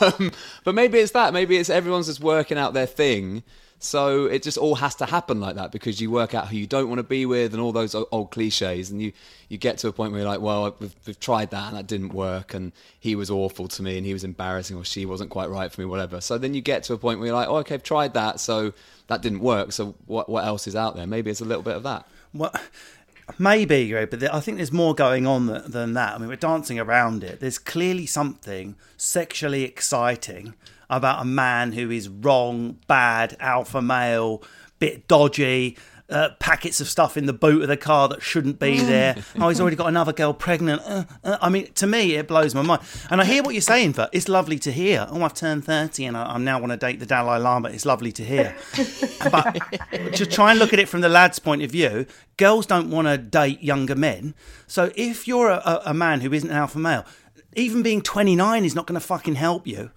um, 0.00 0.30
but 0.62 0.76
maybe 0.76 1.00
it's 1.00 1.10
that. 1.10 1.32
Maybe 1.32 1.56
it's 1.56 1.70
everyone's 1.70 2.06
just 2.06 2.20
working 2.20 2.56
out 2.56 2.72
their 2.72 2.86
thing. 2.86 3.42
So 3.82 4.26
it 4.26 4.42
just 4.42 4.58
all 4.58 4.74
has 4.74 4.94
to 4.96 5.06
happen 5.06 5.40
like 5.40 5.56
that 5.56 5.72
because 5.72 6.02
you 6.02 6.10
work 6.10 6.34
out 6.34 6.48
who 6.48 6.56
you 6.58 6.66
don't 6.66 6.88
want 6.88 6.98
to 6.98 7.02
be 7.02 7.24
with 7.24 7.54
and 7.54 7.62
all 7.62 7.72
those 7.72 7.94
old 7.94 8.30
cliches, 8.30 8.90
and 8.90 9.00
you, 9.00 9.12
you 9.48 9.56
get 9.56 9.78
to 9.78 9.88
a 9.88 9.92
point 9.92 10.12
where 10.12 10.20
you're 10.20 10.28
like, 10.28 10.42
well, 10.42 10.76
we've, 10.78 10.94
we've 11.06 11.18
tried 11.18 11.50
that 11.52 11.68
and 11.68 11.78
that 11.78 11.86
didn't 11.86 12.12
work, 12.12 12.52
and 12.52 12.72
he 13.00 13.16
was 13.16 13.30
awful 13.30 13.68
to 13.68 13.82
me, 13.82 13.96
and 13.96 14.04
he 14.04 14.12
was 14.12 14.22
embarrassing, 14.22 14.76
or 14.76 14.84
she 14.84 15.06
wasn't 15.06 15.30
quite 15.30 15.48
right 15.48 15.72
for 15.72 15.80
me, 15.80 15.86
whatever. 15.86 16.20
So 16.20 16.36
then 16.36 16.52
you 16.52 16.60
get 16.60 16.82
to 16.84 16.92
a 16.92 16.98
point 16.98 17.20
where 17.20 17.28
you're 17.28 17.34
like, 17.36 17.48
oh, 17.48 17.56
okay, 17.56 17.74
I've 17.74 17.82
tried 17.82 18.12
that, 18.12 18.38
so 18.38 18.74
that 19.06 19.22
didn't 19.22 19.40
work. 19.40 19.72
So 19.72 19.94
what 20.04 20.28
what 20.28 20.44
else 20.44 20.66
is 20.66 20.76
out 20.76 20.94
there? 20.94 21.06
Maybe 21.06 21.30
it's 21.30 21.40
a 21.40 21.46
little 21.46 21.62
bit 21.62 21.74
of 21.74 21.82
that. 21.84 22.06
Well, 22.34 22.52
maybe, 23.38 23.94
but 24.04 24.22
I 24.22 24.40
think 24.40 24.58
there's 24.58 24.72
more 24.72 24.94
going 24.94 25.26
on 25.26 25.46
than 25.46 25.94
that. 25.94 26.14
I 26.14 26.18
mean, 26.18 26.28
we're 26.28 26.36
dancing 26.36 26.78
around 26.78 27.24
it. 27.24 27.40
There's 27.40 27.58
clearly 27.58 28.04
something 28.04 28.76
sexually 28.98 29.64
exciting 29.64 30.52
about 30.90 31.22
a 31.22 31.24
man 31.24 31.72
who 31.72 31.90
is 31.90 32.08
wrong, 32.08 32.78
bad, 32.86 33.36
alpha 33.40 33.80
male, 33.80 34.42
bit 34.78 35.08
dodgy, 35.08 35.76
uh, 36.10 36.30
packets 36.38 36.80
of 36.80 36.88
stuff 36.88 37.16
in 37.16 37.26
the 37.26 37.32
boot 37.32 37.62
of 37.62 37.68
the 37.68 37.76
car 37.76 38.08
that 38.08 38.22
shouldn't 38.22 38.58
be 38.58 38.80
there. 38.80 39.16
Oh, 39.40 39.48
he's 39.48 39.60
already 39.60 39.76
got 39.76 39.86
another 39.86 40.12
girl 40.12 40.34
pregnant. 40.34 40.82
Uh, 40.84 41.04
uh, 41.24 41.38
I 41.40 41.48
mean, 41.48 41.72
to 41.74 41.86
me, 41.86 42.16
it 42.16 42.26
blows 42.26 42.54
my 42.54 42.62
mind. 42.62 42.82
And 43.10 43.20
I 43.20 43.24
hear 43.24 43.42
what 43.42 43.54
you're 43.54 43.62
saying, 43.62 43.92
but 43.92 44.10
it's 44.12 44.28
lovely 44.28 44.58
to 44.58 44.72
hear. 44.72 45.06
Oh, 45.08 45.22
I've 45.22 45.34
turned 45.34 45.64
30 45.64 46.04
and 46.06 46.16
I, 46.16 46.34
I 46.34 46.38
now 46.38 46.58
want 46.58 46.72
to 46.72 46.76
date 46.76 47.00
the 47.00 47.06
Dalai 47.06 47.38
Lama. 47.38 47.68
It's 47.68 47.86
lovely 47.86 48.12
to 48.12 48.24
hear. 48.24 48.54
but 49.30 49.56
to 50.14 50.26
try 50.26 50.50
and 50.50 50.58
look 50.58 50.72
at 50.72 50.78
it 50.78 50.88
from 50.88 51.00
the 51.00 51.08
lad's 51.08 51.38
point 51.38 51.62
of 51.62 51.70
view, 51.70 52.06
girls 52.36 52.66
don't 52.66 52.90
want 52.90 53.08
to 53.08 53.16
date 53.16 53.62
younger 53.62 53.94
men. 53.94 54.34
So 54.66 54.90
if 54.96 55.28
you're 55.28 55.48
a, 55.48 55.62
a, 55.64 55.82
a 55.86 55.94
man 55.94 56.20
who 56.20 56.32
isn't 56.32 56.50
an 56.50 56.56
alpha 56.56 56.78
male, 56.78 57.06
even 57.54 57.82
being 57.82 58.02
29 58.02 58.64
is 58.64 58.74
not 58.74 58.86
going 58.86 59.00
to 59.00 59.06
fucking 59.06 59.36
help 59.36 59.66
you. 59.66 59.90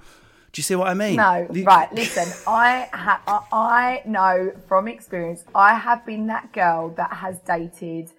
Do 0.54 0.60
you 0.60 0.64
see 0.64 0.76
what 0.76 0.88
I 0.88 0.94
mean? 0.94 1.16
No, 1.16 1.48
The- 1.50 1.64
right. 1.64 1.92
Listen, 1.92 2.28
I 2.48 2.88
ha- 2.94 3.22
I 3.28 3.42
I 3.52 4.02
know 4.06 4.52
from 4.68 4.88
experience. 4.88 5.44
I 5.56 5.74
have 5.74 6.06
been 6.06 6.28
that 6.28 6.54
girl 6.54 6.90
that 6.96 7.12
has 7.12 7.40
dated. 7.40 8.12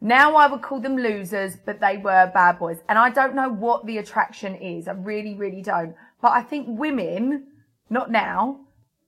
Now 0.00 0.36
I 0.36 0.46
would 0.46 0.62
call 0.62 0.80
them 0.80 0.96
losers, 0.96 1.56
but 1.56 1.80
they 1.80 1.98
were 1.98 2.30
bad 2.32 2.58
boys, 2.58 2.78
and 2.88 2.98
I 2.98 3.10
don't 3.10 3.34
know 3.34 3.50
what 3.50 3.84
the 3.86 3.98
attraction 3.98 4.54
is. 4.54 4.88
I 4.88 4.92
really, 4.92 5.34
really 5.34 5.62
don't. 5.62 5.94
But 6.22 6.32
I 6.32 6.42
think 6.42 6.66
women, 6.66 7.48
not 7.90 8.10
now, 8.10 8.60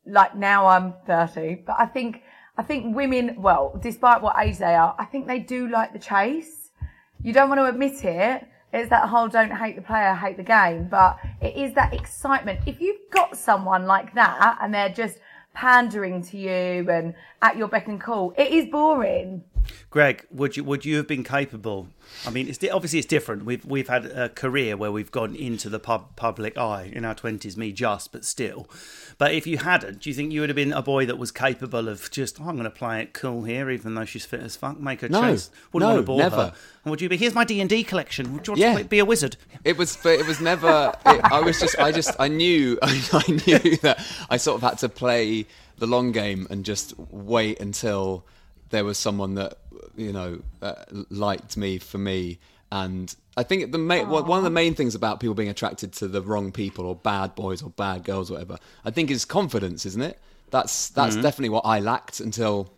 like 0.06 0.34
now 0.36 0.66
I'm 0.66 0.94
30, 1.06 1.62
but 1.66 1.76
I 1.78 1.86
think 1.86 2.22
I 2.58 2.62
think 2.62 2.94
women, 2.94 3.40
well, 3.40 3.78
despite 3.80 4.20
what 4.20 4.36
age 4.38 4.58
they 4.58 4.74
are, 4.74 4.94
I 4.98 5.06
think 5.06 5.26
they 5.26 5.38
do 5.38 5.68
like 5.68 5.94
the 5.94 5.98
chase. 5.98 6.70
You 7.22 7.32
don't 7.32 7.48
want 7.48 7.60
to 7.60 7.66
admit 7.66 8.04
it. 8.04 8.46
It's 8.72 8.90
that 8.90 9.08
whole 9.08 9.28
don't 9.28 9.50
hate 9.50 9.76
the 9.76 9.82
player, 9.82 10.14
hate 10.14 10.36
the 10.36 10.42
game, 10.42 10.88
but 10.88 11.18
it 11.40 11.56
is 11.56 11.74
that 11.74 11.94
excitement. 11.94 12.60
If 12.66 12.80
you've 12.80 13.10
got 13.10 13.36
someone 13.36 13.86
like 13.86 14.14
that 14.14 14.58
and 14.60 14.72
they're 14.74 14.90
just 14.90 15.18
pandering 15.54 16.22
to 16.22 16.36
you 16.36 16.88
and 16.90 17.14
at 17.40 17.56
your 17.56 17.68
beck 17.68 17.88
and 17.88 18.00
call, 18.00 18.34
it 18.36 18.48
is 18.48 18.66
boring. 18.66 19.42
Greg, 19.90 20.26
would 20.30 20.56
you 20.56 20.64
would 20.64 20.84
you 20.84 20.96
have 20.96 21.06
been 21.08 21.24
capable? 21.24 21.88
I 22.26 22.30
mean, 22.30 22.48
it's 22.48 22.58
di- 22.58 22.70
obviously 22.70 22.98
it's 22.98 23.08
different. 23.08 23.44
We've 23.44 23.64
we've 23.64 23.88
had 23.88 24.04
a 24.06 24.28
career 24.28 24.76
where 24.76 24.92
we've 24.92 25.10
gone 25.10 25.34
into 25.34 25.68
the 25.68 25.78
pub, 25.78 26.14
public 26.16 26.56
eye 26.58 26.90
in 26.92 27.04
our 27.04 27.14
twenties. 27.14 27.56
Me 27.56 27.72
just, 27.72 28.12
but 28.12 28.24
still. 28.24 28.68
But 29.18 29.32
if 29.34 29.46
you 29.46 29.58
hadn't, 29.58 30.00
do 30.00 30.10
you 30.10 30.14
think 30.14 30.32
you 30.32 30.40
would 30.40 30.48
have 30.50 30.56
been 30.56 30.72
a 30.72 30.82
boy 30.82 31.06
that 31.06 31.16
was 31.18 31.30
capable 31.30 31.88
of 31.88 32.10
just? 32.10 32.40
Oh, 32.40 32.44
I'm 32.44 32.54
going 32.56 32.64
to 32.64 32.70
play 32.70 33.02
it 33.02 33.14
cool 33.14 33.44
here, 33.44 33.70
even 33.70 33.94
though 33.94 34.04
she's 34.04 34.24
fit 34.24 34.40
as 34.40 34.56
fuck. 34.56 34.78
Make 34.78 35.00
her 35.00 35.08
No, 35.08 35.22
chase. 35.22 35.50
Wouldn't 35.72 35.88
no, 35.88 35.94
want 35.94 36.02
to 36.02 36.06
bore 36.06 36.18
never. 36.18 36.36
her. 36.36 36.52
And 36.84 36.90
would 36.90 37.00
you 37.00 37.08
be? 37.08 37.16
Here's 37.16 37.34
my 37.34 37.44
D 37.44 37.60
and 37.60 37.68
D 37.70 37.82
collection. 37.82 38.32
Would 38.34 38.46
you 38.46 38.52
want 38.52 38.60
Yeah. 38.60 38.78
to 38.78 38.84
be 38.84 38.98
a 38.98 39.04
wizard? 39.04 39.36
It 39.64 39.76
was, 39.76 39.96
but 40.02 40.18
it 40.18 40.26
was 40.26 40.40
never. 40.40 40.92
It, 41.06 41.20
I 41.24 41.40
was 41.40 41.58
just, 41.60 41.78
I 41.78 41.92
just, 41.92 42.14
I 42.18 42.28
knew, 42.28 42.78
I 42.82 43.24
knew 43.46 43.76
that 43.78 44.04
I 44.30 44.36
sort 44.36 44.62
of 44.62 44.68
had 44.68 44.78
to 44.78 44.88
play 44.88 45.46
the 45.78 45.86
long 45.86 46.10
game 46.12 46.46
and 46.50 46.64
just 46.64 46.92
wait 46.98 47.60
until 47.60 48.24
there 48.70 48.84
was 48.84 48.98
someone 48.98 49.34
that 49.34 49.58
you 49.96 50.12
know 50.12 50.40
uh, 50.62 50.84
liked 51.10 51.56
me 51.56 51.78
for 51.78 51.98
me. 51.98 52.38
And 52.70 53.14
I 53.36 53.44
think 53.44 53.72
the 53.72 53.78
main, 53.78 54.08
one 54.08 54.26
one 54.26 54.38
of 54.38 54.44
the 54.44 54.50
main 54.50 54.74
things 54.74 54.94
about 54.94 55.20
people 55.20 55.34
being 55.34 55.48
attracted 55.48 55.92
to 55.94 56.08
the 56.08 56.20
wrong 56.20 56.52
people 56.52 56.84
or 56.84 56.94
bad 56.94 57.34
boys 57.34 57.62
or 57.62 57.70
bad 57.70 58.04
girls, 58.04 58.30
or 58.30 58.34
whatever, 58.34 58.58
I 58.84 58.90
think 58.90 59.10
is 59.10 59.24
confidence, 59.24 59.86
isn't 59.86 60.02
it? 60.02 60.18
That's 60.50 60.90
that's 60.90 61.16
definitely 61.16 61.50
what 61.50 61.64
I 61.64 61.80
lacked 61.80 62.20
until 62.20 62.72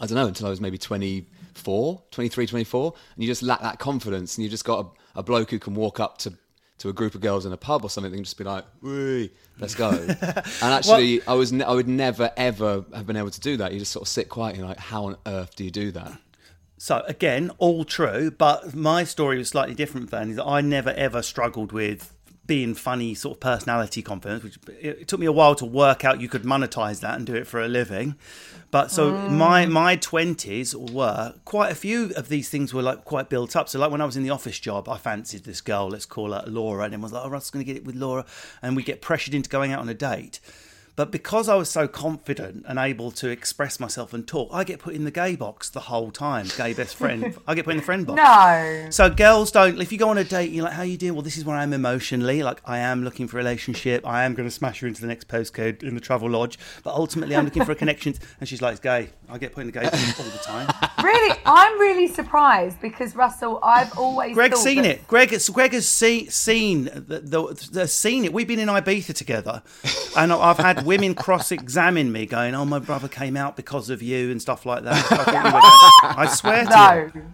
I 0.00 0.06
don't 0.06 0.16
know, 0.16 0.26
until 0.26 0.46
I 0.46 0.50
was 0.50 0.60
maybe 0.60 0.78
24, 0.78 2.02
23, 2.10 2.46
24. 2.46 2.94
And 3.14 3.22
you 3.22 3.28
just 3.28 3.42
lack 3.42 3.60
that 3.60 3.78
confidence. 3.78 4.36
And 4.36 4.44
you 4.44 4.50
just 4.50 4.64
got 4.64 4.86
a, 5.14 5.20
a 5.20 5.22
bloke 5.22 5.50
who 5.50 5.58
can 5.58 5.74
walk 5.74 6.00
up 6.00 6.16
to, 6.18 6.32
to 6.80 6.88
a 6.88 6.92
group 6.92 7.14
of 7.14 7.20
girls 7.20 7.46
in 7.46 7.52
a 7.52 7.56
pub 7.56 7.84
or 7.84 7.90
something 7.90 8.12
and 8.12 8.24
just 8.24 8.38
be 8.38 8.44
like, 8.44 8.64
"Wee, 8.82 9.30
let's 9.58 9.74
go. 9.74 9.90
and 10.08 10.16
actually, 10.62 11.22
I, 11.26 11.34
was 11.34 11.52
ne- 11.52 11.64
I 11.64 11.72
would 11.72 11.88
never, 11.88 12.32
ever 12.36 12.84
have 12.94 13.06
been 13.06 13.16
able 13.16 13.30
to 13.30 13.40
do 13.40 13.56
that. 13.58 13.72
You 13.72 13.78
just 13.78 13.92
sort 13.92 14.02
of 14.02 14.08
sit 14.08 14.28
quiet 14.28 14.50
and 14.50 14.58
you're 14.60 14.68
like, 14.68 14.78
how 14.78 15.04
on 15.04 15.16
earth 15.26 15.54
do 15.56 15.64
you 15.64 15.70
do 15.70 15.90
that? 15.92 16.18
So 16.78 17.02
again, 17.06 17.50
all 17.58 17.84
true, 17.84 18.30
but 18.30 18.74
my 18.74 19.04
story 19.04 19.36
was 19.36 19.48
slightly 19.48 19.74
different. 19.74 20.10
Then 20.10 20.30
is 20.30 20.36
that 20.36 20.46
I 20.46 20.62
never 20.62 20.90
ever 20.90 21.20
struggled 21.20 21.72
with 21.72 22.14
being 22.50 22.74
funny, 22.74 23.14
sort 23.14 23.36
of 23.36 23.40
personality 23.40 24.02
confidence. 24.02 24.42
Which 24.42 24.58
it, 24.80 25.02
it 25.02 25.08
took 25.08 25.20
me 25.20 25.26
a 25.26 25.30
while 25.30 25.54
to 25.54 25.64
work 25.64 26.04
out 26.04 26.20
you 26.20 26.28
could 26.28 26.42
monetize 26.42 26.98
that 26.98 27.14
and 27.16 27.24
do 27.24 27.36
it 27.36 27.46
for 27.46 27.60
a 27.60 27.68
living. 27.68 28.16
But 28.72 28.90
so 28.90 29.12
mm. 29.12 29.30
my 29.30 29.66
my 29.66 29.94
twenties 29.94 30.74
were 30.74 31.34
quite 31.44 31.70
a 31.70 31.76
few 31.76 32.10
of 32.16 32.28
these 32.28 32.48
things 32.48 32.74
were 32.74 32.82
like 32.82 33.04
quite 33.04 33.28
built 33.28 33.54
up. 33.54 33.68
So 33.68 33.78
like 33.78 33.92
when 33.92 34.00
I 34.00 34.04
was 34.04 34.16
in 34.16 34.24
the 34.24 34.30
office 34.30 34.58
job, 34.58 34.88
I 34.88 34.98
fancied 34.98 35.44
this 35.44 35.60
girl. 35.60 35.90
Let's 35.90 36.06
call 36.06 36.32
her 36.32 36.42
Laura, 36.48 36.82
and 36.82 36.92
then 36.92 37.00
was 37.00 37.12
like, 37.12 37.24
"Oh, 37.24 37.28
Russ 37.28 37.50
going 37.50 37.64
to 37.64 37.72
get 37.72 37.76
it 37.76 37.86
with 37.86 37.94
Laura," 37.94 38.24
and 38.62 38.74
we 38.74 38.82
get 38.82 39.00
pressured 39.00 39.32
into 39.32 39.48
going 39.48 39.70
out 39.70 39.78
on 39.78 39.88
a 39.88 39.94
date. 39.94 40.40
But 41.00 41.10
because 41.12 41.48
I 41.48 41.54
was 41.54 41.70
so 41.70 41.88
confident 41.88 42.66
and 42.68 42.78
able 42.78 43.10
to 43.12 43.30
express 43.30 43.80
myself 43.80 44.12
and 44.12 44.28
talk, 44.28 44.50
I 44.52 44.64
get 44.64 44.80
put 44.80 44.92
in 44.94 45.04
the 45.04 45.10
gay 45.10 45.34
box 45.34 45.70
the 45.70 45.80
whole 45.80 46.10
time. 46.10 46.46
Gay 46.58 46.74
best 46.74 46.94
friend. 46.94 47.34
I 47.46 47.54
get 47.54 47.64
put 47.64 47.70
in 47.70 47.78
the 47.78 47.82
friend 47.82 48.06
box. 48.06 48.18
No. 48.18 48.86
So 48.90 49.08
girls 49.08 49.50
don't. 49.50 49.80
If 49.80 49.92
you 49.92 49.98
go 49.98 50.10
on 50.10 50.18
a 50.18 50.24
date, 50.24 50.50
you're 50.50 50.64
like, 50.64 50.74
"How 50.74 50.82
you 50.82 50.98
doing?" 50.98 51.14
Well, 51.14 51.22
this 51.22 51.38
is 51.38 51.44
where 51.46 51.56
I 51.56 51.62
am 51.62 51.72
emotionally. 51.72 52.42
Like, 52.42 52.60
I 52.66 52.80
am 52.80 53.02
looking 53.02 53.28
for 53.28 53.38
a 53.38 53.40
relationship. 53.40 54.06
I 54.06 54.24
am 54.24 54.34
going 54.34 54.46
to 54.46 54.54
smash 54.54 54.80
her 54.80 54.86
into 54.86 55.00
the 55.00 55.06
next 55.06 55.26
postcode 55.26 55.82
in 55.82 55.94
the 55.94 56.02
travel 56.02 56.28
lodge. 56.28 56.58
But 56.84 56.92
ultimately, 56.94 57.34
I'm 57.34 57.46
looking 57.46 57.64
for 57.64 57.72
a 57.72 57.76
connection. 57.76 58.12
And 58.38 58.46
she's 58.46 58.60
like, 58.60 58.72
"It's 58.72 58.80
gay." 58.80 59.08
I 59.30 59.38
get 59.38 59.52
put 59.54 59.60
in 59.62 59.68
the 59.68 59.72
gay 59.72 59.84
box 59.84 60.20
all 60.20 60.26
the 60.26 60.38
time. 60.38 60.68
Really, 61.02 61.34
I'm 61.46 61.78
really 61.80 62.08
surprised 62.08 62.78
because 62.82 63.16
Russell, 63.16 63.58
I've 63.62 63.96
always 63.96 64.34
Greg's 64.34 64.60
seen 64.60 64.82
that- 64.82 64.96
it. 64.96 65.08
Greg, 65.08 65.30
has- 65.30 65.48
Greg 65.48 65.72
has 65.72 65.88
see, 65.88 66.26
seen 66.28 66.84
the, 66.84 67.20
the, 67.20 67.68
the 67.72 67.88
seen 67.88 68.24
it. 68.26 68.34
We've 68.34 68.46
been 68.48 68.58
in 68.58 68.68
Ibiza 68.68 69.14
together, 69.14 69.62
and 70.16 70.30
I've 70.32 70.58
had 70.58 70.84
women 70.90 71.14
cross-examine 71.14 72.10
me, 72.10 72.26
going, 72.26 72.52
"Oh, 72.52 72.64
my 72.64 72.80
brother 72.80 73.06
came 73.06 73.36
out 73.36 73.54
because 73.54 73.90
of 73.90 74.02
you" 74.02 74.30
and 74.32 74.42
stuff 74.42 74.66
like 74.66 74.82
that. 74.82 74.94
I, 74.94 75.00
thought 75.00 75.26
you 75.28 75.52
were 75.54 75.60
gay. 75.60 76.22
I 76.22 76.26
swear 76.26 76.64
to 76.64 77.10
you. 77.14 77.24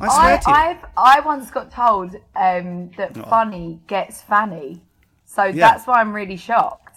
I 0.00 0.08
swear 0.18 0.34
I, 0.34 0.36
to 0.36 0.50
you. 0.50 0.56
I've, 0.56 0.84
I 0.96 1.20
once 1.20 1.50
got 1.50 1.70
told 1.72 2.14
um, 2.36 2.90
that 2.98 3.16
funny 3.34 3.80
gets 3.86 4.20
fanny. 4.20 4.82
So 5.24 5.44
Yeah. 5.44 5.54
that's 5.68 5.86
why 5.86 6.00
I'm 6.02 6.12
really 6.12 6.36
shocked. 6.36 6.87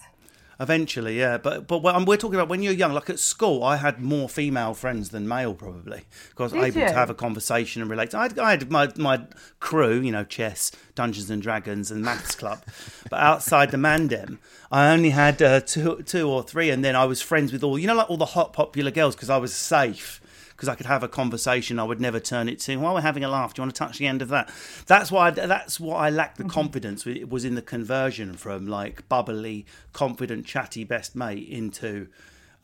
Eventually, 0.60 1.18
yeah, 1.18 1.38
but 1.38 1.66
but 1.66 1.82
when, 1.82 2.04
we're 2.04 2.16
talking 2.16 2.36
about 2.36 2.48
when 2.48 2.62
you're 2.62 2.72
young. 2.72 2.92
Like 2.92 3.10
at 3.10 3.18
school, 3.18 3.64
I 3.64 3.76
had 3.76 4.00
more 4.00 4.28
female 4.28 4.74
friends 4.74 5.10
than 5.10 5.26
male, 5.26 5.54
probably 5.54 6.04
because 6.30 6.52
I 6.52 6.56
was 6.56 6.74
Did 6.74 6.76
able 6.76 6.88
to 6.88 6.94
have 6.94 7.10
a 7.10 7.14
conversation 7.14 7.82
and 7.82 7.90
relate. 7.90 8.14
I 8.14 8.24
had, 8.24 8.38
I 8.38 8.50
had 8.50 8.70
my 8.70 8.90
my 8.96 9.26
crew, 9.60 10.00
you 10.00 10.12
know, 10.12 10.24
chess, 10.24 10.70
Dungeons 10.94 11.30
and 11.30 11.42
Dragons, 11.42 11.90
and 11.90 12.02
maths 12.02 12.34
club. 12.34 12.62
but 13.10 13.20
outside 13.20 13.70
the 13.70 13.76
Mandem, 13.76 14.38
I 14.70 14.92
only 14.92 15.10
had 15.10 15.42
uh, 15.42 15.60
two 15.60 16.02
two 16.06 16.28
or 16.28 16.42
three, 16.42 16.70
and 16.70 16.84
then 16.84 16.96
I 16.96 17.06
was 17.06 17.20
friends 17.20 17.52
with 17.52 17.64
all 17.64 17.78
you 17.78 17.86
know, 17.86 17.94
like 17.94 18.10
all 18.10 18.16
the 18.16 18.24
hot 18.26 18.52
popular 18.52 18.90
girls 18.90 19.16
because 19.16 19.30
I 19.30 19.38
was 19.38 19.54
safe. 19.54 20.20
Because 20.56 20.68
I 20.68 20.74
could 20.74 20.86
have 20.86 21.02
a 21.02 21.08
conversation, 21.08 21.78
I 21.78 21.84
would 21.84 22.00
never 22.00 22.20
turn 22.20 22.48
it 22.48 22.60
to. 22.60 22.76
While 22.76 22.94
we're 22.94 23.00
having 23.00 23.24
a 23.24 23.28
laugh, 23.28 23.54
do 23.54 23.60
you 23.60 23.64
want 23.64 23.74
to 23.74 23.78
touch 23.78 23.98
the 23.98 24.06
end 24.06 24.22
of 24.22 24.28
that? 24.28 24.50
That's 24.86 25.10
why. 25.10 25.28
I, 25.28 25.30
that's 25.30 25.80
what 25.80 25.96
I 25.96 26.10
lacked 26.10 26.38
the 26.38 26.44
confidence. 26.44 27.06
It 27.06 27.28
was 27.30 27.44
in 27.44 27.54
the 27.54 27.62
conversion 27.62 28.34
from 28.34 28.66
like 28.66 29.08
bubbly, 29.08 29.66
confident, 29.92 30.46
chatty 30.46 30.84
best 30.84 31.16
mate 31.16 31.48
into 31.48 32.08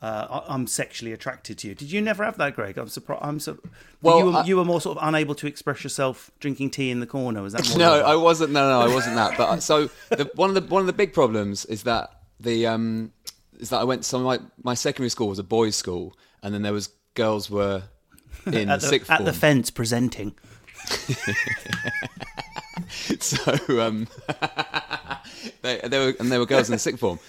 uh, 0.01 0.41
I- 0.47 0.53
I'm 0.53 0.65
sexually 0.65 1.11
attracted 1.11 1.57
to 1.57 1.67
you. 1.67 1.75
Did 1.75 1.91
you 1.91 1.99
never 2.01 2.23
have 2.23 2.37
that, 2.37 2.55
Greg? 2.55 2.77
I'm 2.77 2.87
surprised. 2.87 3.21
I'm 3.23 3.39
so. 3.39 3.57
Well, 4.01 4.19
you, 4.19 4.25
were, 4.27 4.31
I- 4.37 4.43
you 4.45 4.55
were 4.57 4.63
more 4.65 4.79
sort 4.79 4.97
of 4.97 5.05
unable 5.05 5.35
to 5.35 5.47
express 5.47 5.83
yourself 5.83 6.31
drinking 6.39 6.69
tea 6.69 6.89
in 6.89 7.01
the 7.01 7.05
corner. 7.07 7.41
Was 7.41 7.51
that 7.53 7.67
more? 7.69 7.77
No, 7.85 7.91
like- 7.97 8.05
I 8.05 8.15
wasn't. 8.15 8.51
No, 8.53 8.69
no, 8.69 8.89
I 8.89 8.93
wasn't 8.93 9.15
that. 9.15 9.37
But 9.37 9.49
uh, 9.49 9.59
so 9.59 9.89
the, 10.09 10.29
one 10.35 10.49
of 10.49 10.55
the 10.55 10.61
one 10.73 10.79
of 10.81 10.87
the 10.87 10.93
big 10.93 11.11
problems 11.11 11.65
is 11.65 11.83
that 11.83 12.11
the 12.39 12.65
um 12.67 13.11
is 13.59 13.71
that 13.71 13.79
I 13.79 13.83
went. 13.83 14.05
So 14.05 14.19
my 14.19 14.39
my 14.63 14.73
secondary 14.73 15.09
school 15.09 15.27
was 15.27 15.39
a 15.39 15.43
boys' 15.43 15.75
school, 15.75 16.15
and 16.41 16.53
then 16.53 16.61
there 16.61 16.71
was 16.71 16.89
girls 17.23 17.49
were 17.49 17.83
in 18.45 18.69
at 18.69 18.79
the, 18.81 18.87
sixth 18.87 19.09
at 19.11 19.17
form. 19.17 19.25
the 19.25 19.33
fence 19.33 19.69
presenting. 19.71 20.33
so 23.19 23.81
um, 23.81 24.07
they, 25.61 25.79
they 25.83 25.99
were 25.99 26.13
and 26.19 26.31
there 26.31 26.39
were 26.39 26.45
girls 26.45 26.69
in 26.69 26.73
the 26.73 26.79
sixth 26.79 26.99
form. 26.99 27.19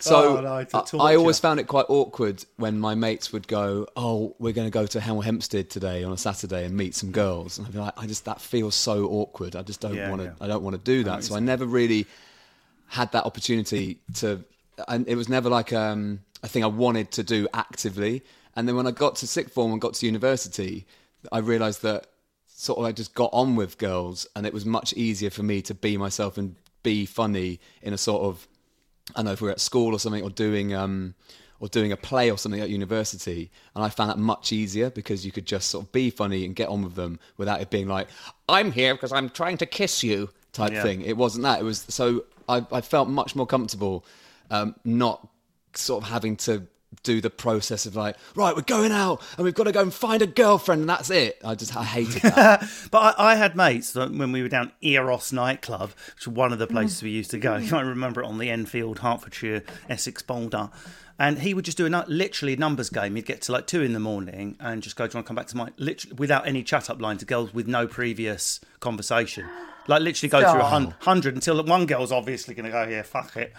So 0.00 0.38
Oh, 0.38 0.40
no, 0.40 0.58
it's 0.58 0.72
a 0.72 0.76
I, 0.76 0.80
torture. 0.82 1.02
I 1.06 1.16
always 1.16 1.40
found 1.40 1.58
it 1.58 1.66
quite 1.66 1.86
awkward 1.88 2.44
when 2.56 2.78
my 2.78 2.94
mates 2.94 3.32
would 3.32 3.48
go, 3.48 3.86
"Oh, 3.96 4.36
we're 4.38 4.52
going 4.52 4.68
to 4.68 4.72
go 4.72 4.86
to 4.86 5.00
Hemel 5.00 5.24
Hempstead 5.24 5.70
today 5.70 6.04
on 6.04 6.12
a 6.12 6.16
Saturday 6.16 6.64
and 6.64 6.76
meet 6.76 6.94
some 6.94 7.10
girls," 7.10 7.58
and 7.58 7.66
I'd 7.66 7.72
be 7.72 7.80
like, 7.80 7.94
"I 7.96 8.06
just 8.06 8.24
that 8.26 8.40
feels 8.40 8.76
so 8.76 9.06
awkward. 9.08 9.56
I 9.56 9.62
just 9.62 9.80
don't 9.80 9.94
Yeah, 9.94 10.08
want 10.10 10.22
to. 10.22 10.26
yeah. 10.28 10.34
I 10.40 10.46
don't 10.46 10.62
want 10.62 10.74
to 10.76 10.82
do 10.82 11.02
that." 11.04 11.24
So 11.24 11.34
I 11.34 11.40
never 11.40 11.66
really 11.66 12.06
had 12.86 13.10
that 13.12 13.24
opportunity 13.24 13.98
to, 14.14 14.44
and 14.86 15.06
it 15.08 15.16
was 15.16 15.28
never 15.28 15.48
like 15.50 15.72
um, 15.72 16.20
a 16.44 16.48
thing 16.48 16.62
I 16.62 16.68
wanted 16.68 17.10
to 17.12 17.24
do 17.24 17.48
actively. 17.52 18.22
And 18.58 18.66
then 18.66 18.74
when 18.74 18.88
I 18.88 18.90
got 18.90 19.14
to 19.16 19.26
sixth 19.28 19.54
form 19.54 19.70
and 19.70 19.80
got 19.80 19.94
to 19.94 20.06
university, 20.06 20.84
I 21.30 21.38
realised 21.38 21.82
that 21.82 22.08
sort 22.48 22.80
of 22.80 22.84
I 22.86 22.90
just 22.90 23.14
got 23.14 23.30
on 23.32 23.54
with 23.54 23.78
girls, 23.78 24.26
and 24.34 24.44
it 24.44 24.52
was 24.52 24.66
much 24.66 24.92
easier 24.94 25.30
for 25.30 25.44
me 25.44 25.62
to 25.62 25.74
be 25.74 25.96
myself 25.96 26.36
and 26.36 26.56
be 26.82 27.06
funny 27.06 27.60
in 27.82 27.92
a 27.92 27.98
sort 27.98 28.22
of 28.24 28.48
I 29.14 29.18
don't 29.20 29.26
know 29.26 29.32
if 29.32 29.40
we 29.40 29.46
we're 29.46 29.52
at 29.52 29.60
school 29.60 29.94
or 29.94 30.00
something 30.00 30.24
or 30.24 30.30
doing 30.30 30.74
um 30.74 31.14
or 31.60 31.68
doing 31.68 31.92
a 31.92 31.96
play 31.96 32.32
or 32.32 32.36
something 32.36 32.60
at 32.60 32.68
university 32.68 33.50
and 33.76 33.84
I 33.84 33.90
found 33.90 34.10
that 34.10 34.18
much 34.18 34.52
easier 34.52 34.90
because 34.90 35.24
you 35.24 35.30
could 35.32 35.46
just 35.46 35.70
sort 35.70 35.84
of 35.86 35.92
be 35.92 36.10
funny 36.10 36.44
and 36.44 36.54
get 36.54 36.68
on 36.68 36.82
with 36.82 36.94
them 36.96 37.20
without 37.36 37.60
it 37.60 37.70
being 37.70 37.86
like 37.88 38.08
I'm 38.48 38.72
here 38.72 38.94
because 38.94 39.12
I'm 39.12 39.28
trying 39.28 39.58
to 39.58 39.66
kiss 39.66 40.02
you 40.02 40.30
type 40.52 40.72
Yeah. 40.72 40.82
thing. 40.82 41.02
It 41.02 41.16
wasn't 41.16 41.44
that. 41.44 41.60
It 41.60 41.64
was 41.64 41.84
so 41.88 42.24
I, 42.48 42.64
I 42.72 42.80
felt 42.80 43.08
much 43.08 43.36
more 43.36 43.46
comfortable 43.46 44.04
um, 44.50 44.74
not 44.84 45.28
sort 45.74 46.02
of 46.02 46.10
having 46.10 46.36
to 46.38 46.66
do 47.02 47.20
the 47.20 47.30
process 47.30 47.86
of 47.86 47.96
like, 47.96 48.16
right, 48.34 48.54
we're 48.54 48.62
going 48.62 48.92
out 48.92 49.22
and 49.36 49.44
we've 49.44 49.54
got 49.54 49.64
to 49.64 49.72
go 49.72 49.82
and 49.82 49.92
find 49.92 50.22
a 50.22 50.26
girlfriend 50.26 50.80
and 50.80 50.90
that's 50.90 51.10
it. 51.10 51.38
I 51.44 51.54
just 51.54 51.76
I 51.76 51.84
hated 51.84 52.22
that. 52.22 52.64
But 52.90 53.18
I, 53.18 53.32
I 53.32 53.34
had 53.36 53.56
mates 53.56 53.94
when 53.94 54.32
we 54.32 54.42
were 54.42 54.48
down 54.48 54.72
Eros 54.82 55.32
nightclub, 55.32 55.90
which 56.14 56.26
was 56.26 56.34
one 56.34 56.52
of 56.52 56.58
the 56.58 56.66
mm. 56.66 56.72
places 56.72 57.02
we 57.02 57.10
used 57.10 57.30
to 57.32 57.38
go. 57.38 57.52
Mm. 57.52 57.58
You 57.68 57.72
might 57.72 57.82
remember 57.82 58.22
it 58.22 58.26
on 58.26 58.38
the 58.38 58.50
Enfield, 58.50 59.00
Hertfordshire, 59.00 59.62
Essex 59.88 60.22
Boulder. 60.22 60.70
And 61.18 61.40
he 61.40 61.52
would 61.52 61.64
just 61.64 61.76
do 61.76 61.86
a 61.86 62.04
literally 62.06 62.56
numbers 62.56 62.90
game. 62.90 63.16
He'd 63.16 63.26
get 63.26 63.42
to 63.42 63.52
like 63.52 63.66
two 63.66 63.82
in 63.82 63.92
the 63.92 64.00
morning 64.00 64.56
and 64.60 64.82
just 64.82 64.96
go, 64.96 65.06
Do 65.06 65.12
you 65.12 65.16
want 65.18 65.26
to 65.26 65.28
come 65.28 65.36
back 65.36 65.48
to 65.48 65.56
my 65.56 65.70
literally 65.76 66.14
without 66.16 66.46
any 66.46 66.62
chat 66.62 66.88
up 66.88 67.00
line 67.00 67.18
to 67.18 67.24
girls 67.24 67.52
with 67.52 67.66
no 67.66 67.88
previous 67.88 68.60
conversation. 68.80 69.44
Like 69.88 70.02
literally 70.02 70.30
go 70.30 70.40
through 70.40 70.60
a 70.60 70.94
hundred 71.00 71.34
until 71.34 71.62
one 71.64 71.86
girl's 71.86 72.12
obviously 72.12 72.54
going 72.54 72.66
to 72.66 72.70
go, 72.70 72.84
Yeah, 72.84 73.02
fuck 73.02 73.36
it. 73.36 73.52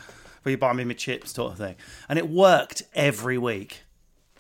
Will 0.44 0.52
you 0.52 0.58
buy 0.58 0.74
me 0.74 0.84
my 0.84 0.94
chips, 0.94 1.34
sort 1.34 1.54
of 1.54 1.58
thing. 1.58 1.76
And 2.08 2.18
it 2.20 2.30
worked 2.30 2.84
every 2.96 3.38
week. 3.38 3.84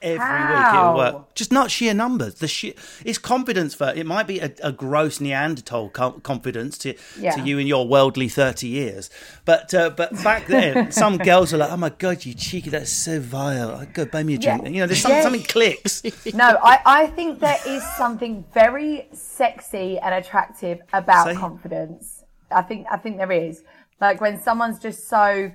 Every 0.01 0.17
week 0.19 0.73
it 0.73 0.95
worked. 0.95 1.35
Just 1.35 1.51
not 1.51 1.69
sheer 1.69 1.93
numbers. 1.93 2.35
The 2.35 2.47
sheer, 2.47 2.71
it's 3.03 3.17
confidence 3.17 3.73
for 3.75 3.89
it 3.93 4.05
might 4.05 4.27
be 4.27 4.39
a, 4.39 4.49
a 4.63 4.71
gross 4.71 5.19
Neanderthal 5.19 5.89
com- 5.89 6.21
confidence 6.21 6.77
to 6.77 6.93
Yeah. 7.19 7.31
to 7.35 7.41
you 7.41 7.57
in 7.57 7.67
your 7.67 7.85
worldly 7.85 8.29
thirty 8.29 8.67
years, 8.69 9.09
but 9.43 9.73
uh, 9.73 9.89
but 9.89 10.13
back 10.23 10.47
then 10.47 10.89
some 11.03 11.17
girls 11.17 11.53
are 11.53 11.57
like, 11.57 11.69
oh 11.69 11.75
my 11.75 11.89
god, 11.89 12.23
you 12.23 12.33
cheeky, 12.33 12.69
that's 12.69 12.93
so 12.93 13.19
vile. 13.19 13.71
I 13.75 13.83
go 13.85 14.05
buy 14.05 14.23
me 14.23 14.35
a 14.35 14.37
drink. 14.37 14.63
Yeah. 14.63 14.69
You 14.69 14.79
know, 14.79 14.87
there's 14.87 15.01
some, 15.01 15.11
Yes. 15.11 15.23
something 15.23 15.43
clicks. 15.43 16.01
No, 16.33 16.57
I, 16.63 16.79
I 16.85 17.07
think 17.07 17.41
there 17.41 17.59
is 17.67 17.83
something 17.97 18.45
very 18.53 19.09
sexy 19.11 19.99
and 19.99 20.15
attractive 20.15 20.79
about 20.93 21.25
Say- 21.25 21.35
confidence. 21.35 22.23
I 22.49 22.61
think 22.61 22.87
I 22.89 22.95
think 22.95 23.17
there 23.17 23.33
is. 23.33 23.63
Like 23.99 24.21
when 24.21 24.39
someone's 24.41 24.79
just 24.79 25.09
so. 25.09 25.51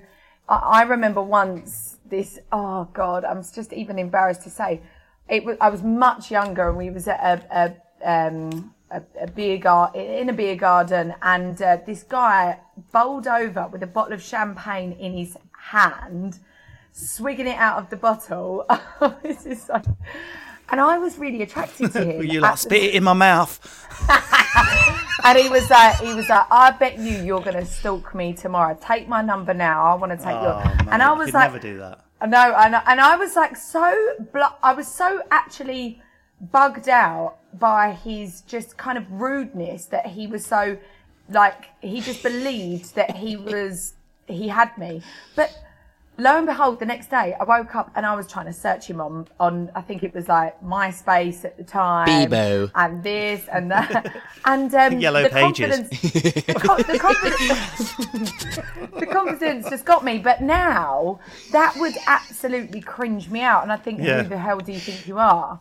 I, 0.48 0.56
I 0.56 0.82
remember 0.82 1.22
once 1.22 1.98
this. 2.04 2.38
Oh 2.52 2.88
God, 2.92 3.24
I'm 3.24 3.42
just 3.42 3.72
even 3.72 3.98
embarrassed 3.98 4.42
to 4.42 4.50
say. 4.50 4.80
It 5.28 5.44
was. 5.44 5.56
I 5.60 5.70
was 5.70 5.82
much 5.82 6.30
younger, 6.30 6.68
and 6.68 6.78
we 6.78 6.90
was 6.90 7.08
at 7.08 7.20
a. 7.50 7.76
a 8.02 8.28
um, 8.28 8.74
a, 8.90 9.02
a 9.22 9.26
beer 9.26 9.58
gar- 9.58 9.90
in 9.94 10.28
a 10.28 10.32
beer 10.32 10.56
garden, 10.56 11.14
and 11.22 11.60
uh, 11.60 11.78
this 11.84 12.02
guy 12.04 12.58
bowled 12.92 13.26
over 13.26 13.66
with 13.68 13.82
a 13.82 13.86
bottle 13.86 14.12
of 14.12 14.22
champagne 14.22 14.92
in 14.92 15.12
his 15.16 15.36
hand, 15.58 16.38
swigging 16.92 17.46
it 17.48 17.56
out 17.56 17.78
of 17.78 17.90
the 17.90 17.96
bottle. 17.96 18.64
this 19.22 19.46
is 19.46 19.62
so, 19.62 19.80
and 20.68 20.80
I 20.80 20.98
was 20.98 21.18
really 21.18 21.42
attracted 21.42 21.92
to 21.92 22.04
him. 22.04 22.22
you 22.22 22.40
like 22.40 22.58
spit 22.58 22.82
it 22.84 22.94
in 22.94 23.04
my 23.04 23.14
mouth. 23.14 23.58
and 25.24 25.38
he 25.38 25.48
was 25.48 25.68
like, 25.70 25.98
he 26.00 26.14
was 26.14 26.28
like, 26.28 26.46
I 26.50 26.70
bet 26.72 26.98
you 26.98 27.16
you're 27.24 27.40
gonna 27.40 27.64
stalk 27.66 28.14
me 28.14 28.32
tomorrow. 28.34 28.78
Take 28.80 29.08
my 29.08 29.22
number 29.22 29.54
now. 29.54 29.84
I 29.84 29.94
want 29.94 30.12
to 30.12 30.18
take 30.18 30.40
your. 30.40 30.62
Oh, 30.64 30.88
And 30.90 31.02
I 31.02 31.12
was 31.12 31.32
like, 31.32 31.50
never 31.50 31.58
do 31.58 31.78
that. 31.78 32.04
No, 32.26 32.54
and 32.54 32.76
I, 32.76 32.82
and 32.86 33.00
I 33.00 33.16
was 33.16 33.34
like 33.36 33.56
so, 33.56 34.14
bl- 34.32 34.56
I 34.62 34.72
was 34.72 34.86
so 34.88 35.22
actually 35.30 36.00
bugged 36.40 36.88
out 36.88 37.38
by 37.58 37.92
his 37.92 38.42
just 38.42 38.76
kind 38.76 38.96
of 38.98 39.10
rudeness 39.10 39.86
that 39.86 40.06
he 40.06 40.26
was 40.26 40.44
so, 40.44 40.78
like, 41.28 41.66
he 41.80 42.00
just 42.00 42.22
believed 42.22 42.94
that 42.94 43.16
he 43.16 43.36
was, 43.36 43.94
he 44.26 44.48
had 44.48 44.76
me. 44.78 45.02
But 45.36 45.50
lo 46.16 46.36
and 46.38 46.46
behold, 46.46 46.78
the 46.78 46.86
next 46.86 47.10
day 47.10 47.34
I 47.40 47.44
woke 47.44 47.74
up 47.74 47.90
and 47.94 48.06
I 48.06 48.14
was 48.14 48.26
trying 48.26 48.46
to 48.46 48.52
search 48.52 48.86
him 48.86 49.00
on, 49.00 49.26
on 49.40 49.70
I 49.74 49.80
think 49.80 50.02
it 50.02 50.14
was 50.14 50.28
like 50.28 50.60
MySpace 50.62 51.44
at 51.44 51.56
the 51.56 51.64
time. 51.64 52.06
Bebo. 52.08 52.70
And 52.74 53.02
this 53.02 53.46
and 53.52 53.70
that. 53.70 54.14
And 54.46 54.74
um, 54.74 55.00
Yellow 55.00 55.22
the 55.22 55.30
pages. 55.30 55.88
confidence, 55.88 55.88
the, 56.44 56.54
co- 56.54 56.76
the 56.76 56.98
confidence, 56.98 58.90
the 59.00 59.06
confidence 59.06 59.70
just 59.70 59.86
got 59.86 60.04
me. 60.04 60.18
But 60.18 60.42
now 60.42 61.18
that 61.52 61.74
would 61.76 61.94
absolutely 62.06 62.82
cringe 62.82 63.30
me 63.30 63.40
out. 63.40 63.62
And 63.62 63.72
I 63.72 63.76
think, 63.76 64.00
Yeah. 64.02 64.22
who 64.22 64.28
the 64.28 64.36
hell 64.38 64.58
do 64.60 64.70
you 64.72 64.78
think 64.78 65.06
you 65.08 65.18
are? 65.18 65.60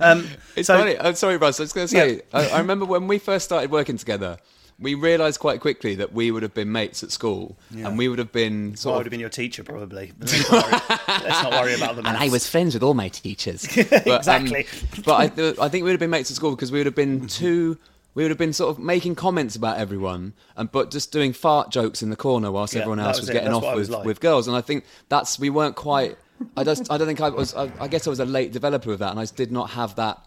Um, 0.00 0.26
It's 0.54 0.66
so- 0.66 0.78
funny. 0.78 0.98
I'm 0.98 1.14
sorry, 1.14 1.36
Russ. 1.36 1.60
I 1.60 1.64
was 1.64 1.72
going 1.72 1.86
to 1.86 1.90
say, 1.90 2.22
I, 2.32 2.48
I 2.48 2.58
remember 2.58 2.84
when 2.84 3.06
we 3.08 3.18
first 3.18 3.44
started 3.44 3.70
working 3.70 3.96
together, 3.96 4.38
we 4.78 4.92
realised 4.94 5.40
quite 5.40 5.60
quickly 5.60 5.94
that 5.94 6.12
we 6.12 6.30
would 6.30 6.42
have 6.42 6.52
been 6.52 6.70
mates 6.70 7.02
at 7.02 7.10
school, 7.10 7.56
and 7.74 7.96
we 7.96 8.08
would 8.08 8.18
have 8.18 8.30
been 8.32 8.74
Well, 8.84 8.94
I 8.94 8.96
would 8.98 9.06
have 9.06 9.10
been 9.10 9.20
your 9.20 9.30
teacher 9.30 9.62
probably. 9.64 10.12
Let's, 10.20 10.50
not 10.50 10.62
worry, 10.62 10.80
let's 11.24 11.42
not 11.42 11.52
worry 11.52 11.74
about 11.74 11.96
the 11.96 12.06
and 12.06 12.16
I 12.16 12.28
was 12.28 12.46
friends 12.46 12.74
with 12.74 12.82
all 12.82 12.92
my 12.94 13.08
teachers. 13.08 13.66
But, 13.90 14.06
um, 14.28 14.44
Exactly. 14.46 14.66
but 15.02 15.14
I, 15.14 15.28
th- 15.28 15.58
I 15.58 15.68
think 15.70 15.84
we 15.84 15.88
would 15.88 15.92
have 15.92 16.00
been 16.00 16.10
mates 16.10 16.30
at 16.30 16.36
school 16.36 16.50
because 16.50 16.70
we 16.70 16.78
would 16.78 16.86
have 16.86 16.94
been 16.94 17.26
too. 17.26 17.78
We 18.14 18.22
would 18.24 18.30
have 18.30 18.38
been 18.38 18.52
sort 18.54 18.70
of 18.76 18.82
making 18.82 19.14
comments 19.14 19.56
about 19.56 19.78
everyone, 19.78 20.34
and 20.56 20.70
but 20.70 20.90
just 20.90 21.10
doing 21.12 21.32
fart 21.32 21.70
jokes 21.70 22.02
in 22.02 22.10
the 22.10 22.16
corner 22.16 22.50
whilst 22.52 22.74
Yeah, 22.74 22.80
everyone 22.80 22.98
else 23.00 23.16
was 23.18 23.28
was, 23.28 23.30
getting 23.30 23.48
That's 23.48 23.56
off 23.56 23.62
what 23.62 23.76
was 23.76 23.88
with, 23.88 23.96
like. 23.98 24.06
with 24.06 24.20
girls. 24.20 24.46
And 24.48 24.56
I 24.56 24.60
think 24.62 24.84
that's 25.08 25.38
we 25.38 25.48
weren't 25.50 25.76
quite. 25.76 26.16
I 26.56 26.64
just 26.64 26.90
I 26.90 26.98
don't 26.98 27.06
think 27.06 27.20
I 27.20 27.28
was. 27.30 27.54
I, 27.54 27.70
I 27.80 27.88
guess 27.88 28.06
I 28.06 28.10
was 28.10 28.20
a 28.20 28.24
late 28.24 28.52
developer 28.52 28.92
of 28.92 28.98
that, 29.00 29.10
and 29.10 29.20
I 29.20 29.24
did 29.26 29.52
not 29.52 29.70
have 29.70 29.96
that 29.96 30.18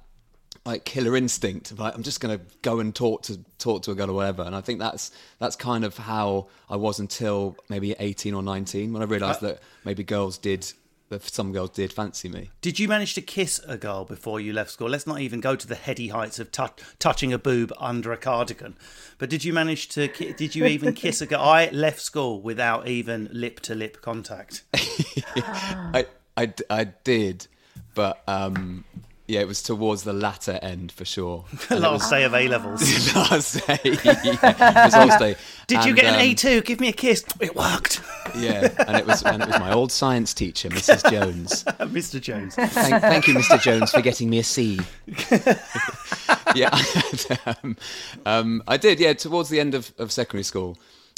like 0.65 0.83
killer 0.83 1.15
instinct 1.15 1.71
of 1.71 1.79
like 1.79 1.95
I'm 1.95 2.03
just 2.03 2.19
going 2.19 2.37
to 2.37 2.43
go 2.61 2.79
and 2.79 2.93
talk 2.93 3.23
to 3.23 3.39
talk 3.57 3.83
to 3.83 3.91
a 3.91 3.95
girl 3.95 4.11
or 4.11 4.13
whatever. 4.13 4.43
And 4.43 4.55
I 4.55 4.61
think 4.61 4.79
that's 4.79 5.11
that's 5.39 5.55
kind 5.55 5.83
of 5.85 5.97
how 5.97 6.47
I 6.69 6.75
was 6.75 6.99
until 6.99 7.55
maybe 7.69 7.95
18 7.99 8.33
or 8.33 8.43
19 8.43 8.91
when 8.93 9.01
I 9.01 9.05
Uh, 9.05 9.07
realised 9.07 9.41
that 9.41 9.59
maybe 9.85 10.03
girls 10.03 10.37
did 10.37 10.71
that 11.09 11.23
some 11.23 11.51
girls 11.51 11.71
did 11.71 11.91
fancy 11.91 12.29
me. 12.29 12.49
Did 12.61 12.79
you 12.79 12.87
manage 12.87 13.13
to 13.15 13.21
kiss 13.21 13.59
a 13.67 13.77
girl 13.77 14.05
before 14.05 14.39
you 14.39 14.53
left 14.53 14.71
school? 14.71 14.89
Let's 14.89 15.07
not 15.07 15.19
even 15.21 15.39
go 15.41 15.55
to 15.55 15.67
the 15.67 15.75
heady 15.75 16.09
heights 16.09 16.39
of 16.39 16.51
tou 16.51 16.67
touching 16.99 17.33
a 17.33 17.37
boob 17.37 17.73
under 17.79 18.11
a 18.11 18.17
cardigan. 18.17 18.75
But 19.17 19.29
did 19.29 19.43
you 19.43 19.51
manage 19.51 19.89
to? 19.89 20.07
ki- 20.07 20.33
Did 20.33 20.55
you 20.55 20.65
even 20.65 20.93
kiss 20.93 21.21
a 21.21 21.25
girl? 21.25 21.41
I 21.41 21.69
left 21.71 21.99
school 22.01 22.41
without 22.41 22.87
even 22.87 23.29
lip 23.31 23.59
to 23.61 23.75
lip 23.75 24.01
contact. 24.01 24.63
I, 24.73 26.05
I, 26.37 26.53
I 26.69 26.83
did, 27.03 27.47
but 27.95 28.21
um, 28.27 28.85
yeah, 29.29 29.41
it 29.41 29.47
was 29.47 29.61
towards 29.61 30.03
the 30.03 30.11
latter 30.11 30.57
end 30.63 30.91
for 30.91 31.05
sure. 31.05 31.45
And 31.69 31.79
Last 31.81 32.09
day 32.09 32.23
of 32.23 32.33
A 32.33 32.47
levels. 32.47 33.15
last 33.15 33.67
day. 33.67 33.77
yeah, 33.83 34.21
it 34.25 34.41
was 34.61 34.93
last 34.93 35.19
day. 35.19 35.35
Did 35.67 35.85
you 35.85 35.93
get 35.93 36.05
an 36.05 36.15
um, 36.15 36.21
A 36.21 36.33
two? 36.33 36.61
Give 36.61 36.79
me 36.79 36.89
a 36.89 36.93
kiss. 36.93 37.23
It 37.39 37.55
worked, 37.55 38.01
Yeah, 38.35 38.69
and 38.87 38.97
it 38.97 39.05
was 39.05 39.21
and 39.21 39.43
it 39.43 39.47
was 39.47 39.59
my 39.59 39.71
old 39.71 39.91
science 39.91 40.33
teacher, 40.33 40.69
Mrs. 40.69 41.11
Jones. 41.11 41.63
Mr. 41.79 42.19
Jones. 42.19 42.55
Thank, 42.55 43.01
thank 43.01 43.27
you, 43.27 43.35
Mr. 43.35 43.61
Jones, 43.61 43.91
for 43.91 44.01
getting 44.01 44.31
me 44.31 44.39
a 44.39 44.43
C. 44.43 44.79
yeah, 46.55 46.75
um, 47.45 47.77
um, 48.25 48.63
I 48.67 48.77
did. 48.77 48.99
Yeah, 48.99 49.13
towards 49.13 49.49
the 49.49 49.59
end 49.59 49.75
of, 49.75 49.93
of 49.99 50.11
secondary 50.11 50.43
school, 50.43 50.75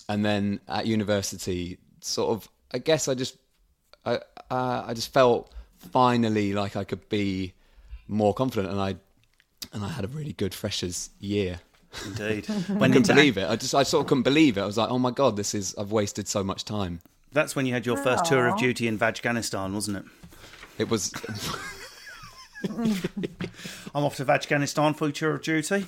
and 0.10 0.26
then 0.26 0.60
at 0.67 0.86
university, 0.86 1.78
sort 2.02 2.32
of, 2.32 2.50
I 2.74 2.80
guess 2.80 3.08
I 3.08 3.13
just, 3.13 3.38
I, 4.06 4.15
uh, 4.50 4.84
I 4.88 4.93
just 4.93 5.13
felt 5.13 5.54
finally 5.93 6.52
like 6.54 6.76
I 6.76 6.84
could 6.84 7.08
be 7.08 7.54
more 8.12 8.34
confident, 8.34 8.71
and 8.71 8.82
I, 8.82 8.95
and 9.74 9.84
I 9.84 9.89
had 9.89 10.06
a 10.06 10.08
really 10.08 10.34
good 10.34 10.54
freshers 10.54 11.10
year. 11.19 11.60
Indeed. 12.06 12.50
I 12.50 12.88
couldn't 12.88 13.08
believe 13.08 13.38
it. 13.38 13.50
I 13.50 13.56
just, 13.56 13.76
I 13.76 13.84
sort 13.84 14.04
of 14.06 14.08
couldn't 14.08 14.24
believe 14.24 14.58
it. 14.58 14.62
I 14.62 14.65
was 14.65 14.78
like, 14.78 14.89
oh 14.89 15.00
my 15.00 15.12
god, 15.12 15.36
this 15.36 15.54
is, 15.54 15.76
I've 15.78 15.91
wasted 15.91 16.28
so 16.28 16.43
much 16.43 16.65
time. 16.65 17.02
That's 17.34 17.56
when 17.56 17.65
you 17.65 17.74
had 17.74 17.86
your 17.86 17.97
first 17.97 18.26
tour 18.26 18.47
of 18.47 18.58
duty 18.58 18.88
in 18.88 19.02
Afghanistan, 19.02 19.74
wasn't 19.74 19.97
it? 19.97 20.04
It 20.78 20.89
was. 20.89 21.13
I'm 22.69 24.04
off 24.04 24.17
to 24.17 24.30
Afghanistan 24.30 24.93
for 24.93 25.08
a 25.08 25.12
tour 25.12 25.36
of 25.36 25.41
duty. 25.41 25.86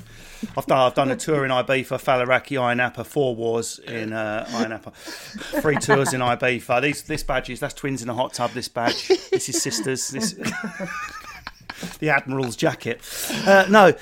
I've 0.57 0.65
done, 0.65 0.79
I've 0.79 0.95
done 0.95 1.11
a 1.11 1.15
tour 1.15 1.45
in 1.45 1.51
Ibiza, 1.51 2.01
Faliraki, 2.01 2.57
Ayia 2.57 2.77
Napa, 2.77 3.03
four 3.03 3.35
wars 3.35 3.79
in 3.79 4.11
uh, 4.11 4.45
Ayia 4.49 4.69
Napa, 4.69 4.91
three 5.61 5.75
tours 5.75 6.13
in 6.13 6.21
Ibiza. 6.21 6.81
These, 6.81 7.03
this 7.03 7.23
badge 7.23 7.49
is 7.49 7.59
that's 7.59 7.73
twins 7.73 8.01
in 8.01 8.09
a 8.09 8.13
hot 8.13 8.33
tub. 8.33 8.51
This 8.51 8.69
badge, 8.69 9.07
this 9.07 9.49
is 9.49 9.61
sisters. 9.61 10.09
This, 10.09 10.33
the 11.99 12.09
admiral's 12.09 12.55
jacket. 12.55 13.01
Uh, 13.45 13.65
no, 13.69 13.93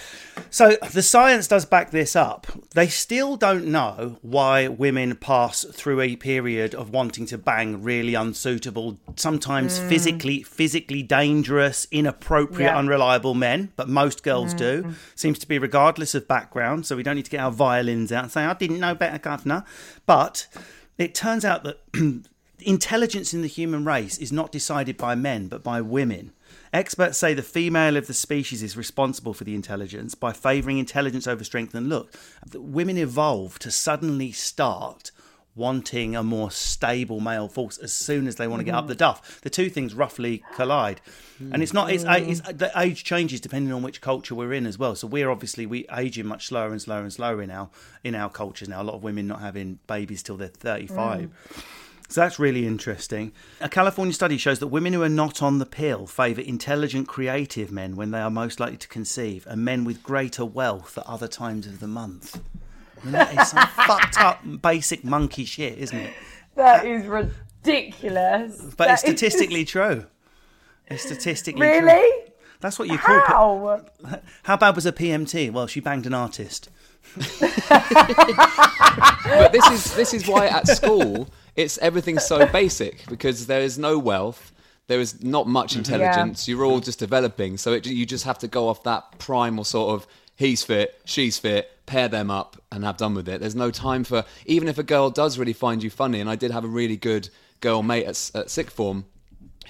so 0.49 0.75
the 0.91 1.01
science 1.01 1.47
does 1.47 1.65
back 1.65 1.91
this 1.91 2.15
up. 2.15 2.47
They 2.73 2.87
still 2.87 3.37
don't 3.37 3.65
know 3.67 4.17
why 4.21 4.67
women 4.67 5.15
pass 5.15 5.63
through 5.63 6.01
a 6.01 6.15
period 6.15 6.73
of 6.73 6.89
wanting 6.91 7.25
to 7.27 7.37
bang 7.37 7.81
really 7.83 8.13
unsuitable, 8.15 8.97
sometimes 9.15 9.79
Mm. 9.79 9.89
physically 9.89 10.43
physically 10.43 11.03
dangerous, 11.03 11.87
inappropriate, 11.91 12.71
Yeah. 12.71 12.77
unreliable 12.77 13.33
men. 13.33 13.71
But 13.75 13.89
most 13.89 14.23
girls 14.23 14.53
do. 14.53 14.83
Mm. 14.83 14.93
Seems 15.15 15.39
to 15.39 15.47
be 15.47 15.59
regardless 15.59 16.15
of 16.15 16.27
background. 16.27 16.85
So 16.85 16.95
we 16.95 17.03
don't 17.03 17.15
need 17.15 17.25
to 17.25 17.31
get 17.31 17.39
our 17.41 17.51
violins 17.51 18.11
out 18.11 18.23
and 18.23 18.31
say, 18.31 18.43
"I 18.45 18.53
didn't 18.53 18.79
know 18.79 18.95
better, 18.95 19.17
governor." 19.17 19.63
But 20.05 20.47
it 20.97 21.13
turns 21.15 21.43
out 21.45 21.63
that 21.63 21.79
intelligence 22.59 23.33
in 23.33 23.41
the 23.41 23.47
human 23.47 23.85
race 23.85 24.17
is 24.17 24.31
not 24.31 24.51
decided 24.51 24.97
by 24.97 25.15
men 25.15 25.47
but 25.47 25.63
by 25.63 25.81
women. 25.81 26.31
Experts 26.73 27.17
say 27.17 27.33
the 27.33 27.43
female 27.43 27.97
of 27.97 28.07
the 28.07 28.13
species 28.13 28.63
is 28.63 28.77
responsible 28.77 29.33
for 29.33 29.43
the 29.43 29.55
intelligence 29.55 30.15
by 30.15 30.31
favouring 30.31 30.77
intelligence 30.77 31.27
over 31.27 31.43
strength 31.43 31.75
and 31.75 31.89
look. 31.89 32.13
Women 32.53 32.97
evolve 32.97 33.59
to 33.59 33.71
suddenly 33.71 34.31
start 34.31 35.11
wanting 35.53 36.15
a 36.15 36.23
more 36.23 36.49
stable 36.49 37.19
male 37.19 37.49
force 37.49 37.77
as 37.77 37.91
soon 37.91 38.25
as 38.25 38.37
they 38.37 38.47
want 38.47 38.61
to 38.61 38.63
get 38.63 38.73
up 38.73 38.87
the 38.87 38.95
duff. 38.95 39.41
The 39.41 39.49
two 39.49 39.69
things 39.69 39.93
roughly 39.93 40.43
collide. 40.55 41.01
And 41.39 41.61
it's 41.61 41.73
not 41.73 41.91
it's, 41.91 42.03
mm. 42.03 42.29
it's 42.29 42.41
the 42.41 42.71
age 42.77 43.03
changes 43.03 43.41
depending 43.41 43.73
on 43.73 43.81
which 43.81 43.99
culture 43.99 44.35
we're 44.35 44.53
in 44.53 44.65
as 44.65 44.77
well. 44.77 44.95
So 44.95 45.07
we're 45.07 45.29
obviously 45.29 45.65
we 45.65 45.85
aging 45.93 46.27
much 46.27 46.47
slower 46.47 46.71
and 46.71 46.81
slower 46.81 47.01
and 47.01 47.11
slower 47.11 47.41
in 47.41 47.51
our 47.51 47.69
in 48.03 48.15
our 48.15 48.29
cultures 48.29 48.69
now. 48.69 48.81
A 48.81 48.83
lot 48.83 48.95
of 48.95 49.03
women 49.03 49.27
not 49.27 49.41
having 49.41 49.79
babies 49.87 50.23
till 50.23 50.37
they're 50.37 50.47
35. 50.47 51.21
Mm. 51.21 51.63
So 52.11 52.19
that's 52.19 52.37
really 52.39 52.67
interesting. 52.67 53.31
A 53.61 53.69
California 53.69 54.13
study 54.13 54.37
shows 54.37 54.59
that 54.59 54.67
women 54.67 54.91
who 54.91 55.01
are 55.01 55.07
not 55.07 55.41
on 55.41 55.59
the 55.59 55.65
pill 55.65 56.05
favour 56.05 56.41
intelligent, 56.41 57.07
creative 57.07 57.71
men 57.71 57.95
when 57.95 58.11
they 58.11 58.19
are 58.19 58.29
most 58.29 58.59
likely 58.59 58.75
to 58.77 58.87
conceive, 58.89 59.47
and 59.47 59.63
men 59.63 59.85
with 59.85 60.03
greater 60.03 60.43
wealth 60.43 60.97
at 60.97 61.07
other 61.07 61.29
times 61.29 61.67
of 61.67 61.79
the 61.79 61.87
month. 61.87 62.41
I 63.01 63.05
mean, 63.05 63.13
that 63.13 63.33
is 63.41 63.47
some 63.51 63.65
fucked 63.87 64.19
up, 64.19 64.41
basic 64.61 65.05
monkey 65.05 65.45
shit, 65.45 65.77
isn't 65.77 65.97
it? 65.97 66.13
That 66.55 66.85
is 66.85 67.05
ridiculous. 67.07 68.59
But 68.75 68.89
That 68.89 68.93
it's 68.95 69.03
is- 69.05 69.17
statistically 69.17 69.63
true. 69.75 70.05
It's 70.87 71.03
statistically 71.03 71.61
true. 71.65 71.79
Really? 71.79 72.23
That's 72.59 72.77
what 72.77 72.89
you 72.89 72.97
call. 72.97 73.21
How? 73.21 73.85
How 74.43 74.57
bad 74.57 74.75
was 74.75 74.85
a 74.85 74.91
PMT? 74.91 75.49
Well, 75.53 75.65
she 75.65 75.79
banged 75.79 76.05
an 76.05 76.13
artist. 76.13 76.69
but 77.17 77.29
this 79.53 79.65
is 79.71 79.95
this 79.95 80.13
is 80.13 80.27
why 80.27 80.47
at 80.47 80.67
school 80.67 81.29
it's 81.55 81.77
everything's 81.79 82.25
so 82.25 82.45
basic 82.51 83.07
because 83.07 83.47
there 83.47 83.61
is 83.61 83.77
no 83.77 83.97
wealth 83.97 84.51
there 84.87 84.99
is 84.99 85.23
not 85.23 85.47
much 85.47 85.71
mm-hmm. 85.71 85.79
intelligence 85.79 86.47
you're 86.47 86.65
all 86.65 86.81
just 86.81 86.99
developing. 86.99 87.57
So 87.57 87.73
it, 87.73 87.85
you 87.85 88.05
just 88.05 88.25
have 88.25 88.39
to 88.39 88.47
go 88.47 88.67
off 88.67 88.83
that 88.83 89.19
primal 89.19 89.63
sort 89.63 89.93
of 89.95 90.07
he's 90.35 90.63
fit 90.63 90.99
she's 91.05 91.37
fit 91.37 91.71
pair 91.85 92.07
them 92.07 92.29
up 92.29 92.61
and 92.71 92.83
have 92.83 92.97
done 92.97 93.13
with 93.15 93.29
it. 93.29 93.39
There's 93.39 93.55
no 93.55 93.71
time 93.71 94.03
for 94.03 94.25
even 94.45 94.67
if 94.67 94.77
a 94.77 94.83
girl 94.83 95.09
does 95.09 95.37
really 95.37 95.53
find 95.53 95.81
you 95.83 95.89
funny 95.89 96.19
and 96.19 96.29
i 96.29 96.35
did 96.35 96.51
have 96.51 96.63
a 96.63 96.67
really 96.67 96.97
good 96.97 97.29
girl 97.61 97.83
mate 97.83 98.05
at, 98.05 98.31
at 98.35 98.49
sick 98.49 98.69
form 98.71 99.05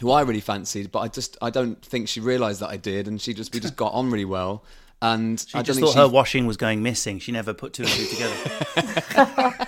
who 0.01 0.09
I 0.09 0.21
really 0.21 0.41
fancied, 0.41 0.91
but 0.91 0.99
I 0.99 1.07
just 1.07 1.37
I 1.41 1.51
don't 1.51 1.79
think 1.85 2.07
she 2.07 2.19
realised 2.19 2.59
that 2.61 2.69
I 2.69 2.77
did, 2.77 3.07
and 3.07 3.21
she 3.21 3.35
just 3.35 3.53
we 3.53 3.59
just 3.59 3.75
got 3.83 3.93
on 3.93 4.09
really 4.09 4.25
well. 4.25 4.63
And 5.01 5.39
She 5.39 5.55
I 5.55 5.59
don't 5.59 5.65
just 5.65 5.79
think 5.79 5.93
thought 5.93 5.99
her 5.99 6.07
washing 6.07 6.45
was 6.45 6.57
going 6.57 6.83
missing. 6.83 7.17
She 7.19 7.31
never 7.31 7.53
put 7.53 7.73
two 7.73 7.83
and 7.83 7.91
two 7.91 8.05
together. 8.05 8.35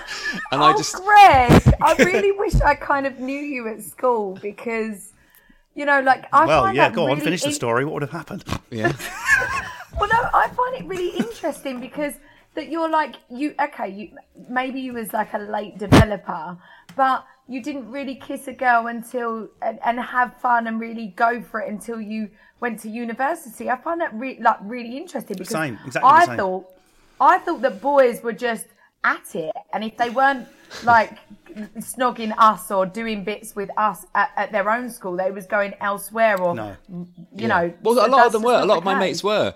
and 0.51 0.61
I 0.63 0.73
oh, 0.73 0.77
just 0.77 0.95
Greg, 0.95 1.75
I 1.81 1.95
really 1.99 2.31
wish 2.31 2.55
I 2.61 2.75
kind 2.75 3.07
of 3.07 3.19
knew 3.19 3.39
you 3.39 3.67
at 3.67 3.81
school 3.81 4.37
because, 4.41 5.11
you 5.73 5.85
know, 5.85 6.01
like 6.01 6.25
I 6.31 6.45
well, 6.45 6.63
find 6.65 6.77
yeah, 6.77 6.89
that 6.89 6.95
go 6.95 7.03
on, 7.03 7.09
really 7.09 7.21
finish 7.21 7.41
the 7.41 7.51
story. 7.51 7.83
What 7.83 7.95
would 7.95 8.03
have 8.03 8.11
happened? 8.11 8.43
yeah. 8.69 8.93
Well, 9.99 10.09
no, 10.09 10.29
I 10.33 10.49
find 10.49 10.75
it 10.75 10.85
really 10.85 11.17
interesting 11.17 11.79
because 11.79 12.13
that 12.53 12.69
you're 12.69 12.89
like 12.89 13.15
you. 13.29 13.55
Okay, 13.59 13.89
you 13.89 14.09
maybe 14.49 14.79
you 14.81 14.93
was 14.93 15.13
like 15.13 15.33
a 15.33 15.39
late 15.39 15.77
developer, 15.77 16.57
but 16.95 17.25
you 17.47 17.61
didn't 17.61 17.89
really 17.91 18.15
kiss 18.15 18.47
a 18.47 18.53
girl 18.53 18.87
until 18.87 19.49
and, 19.61 19.79
and 19.85 19.99
have 19.99 20.35
fun 20.37 20.67
and 20.67 20.79
really 20.79 21.07
go 21.15 21.41
for 21.41 21.59
it 21.59 21.69
until 21.69 21.99
you 21.99 22.29
went 22.63 22.79
to 22.83 22.89
university. 23.05 23.65
I 23.75 23.77
find 23.87 23.97
that 24.03 24.11
re- 24.23 24.39
like 24.47 24.59
really 24.75 24.93
interesting 25.01 25.35
because 25.37 25.49
Same, 25.63 25.75
exactly 25.85 26.09
the 26.09 26.15
I 26.21 26.25
same. 26.25 26.37
thought 26.39 26.63
I 27.33 27.35
thought 27.43 27.61
that 27.65 27.75
boys 27.93 28.15
were 28.25 28.37
just 28.49 28.65
at 29.15 29.27
it, 29.45 29.55
and 29.73 29.81
if 29.89 29.93
they 30.01 30.09
weren't 30.19 30.47
like 30.93 31.11
snogging 31.91 32.33
us 32.49 32.71
or 32.71 32.85
doing 32.85 33.23
bits 33.31 33.49
with 33.59 33.69
us 33.77 33.99
at, 34.21 34.29
at 34.41 34.51
their 34.55 34.67
own 34.75 34.89
school, 34.89 35.15
they 35.23 35.31
was 35.39 35.45
going 35.45 35.73
elsewhere 35.89 36.35
or 36.41 36.55
No. 36.55 36.75
you 37.41 37.47
know. 37.53 37.65
Well, 37.83 37.95
a 38.05 38.09
lot 38.15 38.25
of 38.27 38.31
them 38.35 38.43
were. 38.43 38.59
A 38.59 38.65
lot 38.65 38.77
of 38.79 38.83
my 38.83 38.93
case. 38.95 38.99
mates 39.05 39.23
were. 39.23 39.53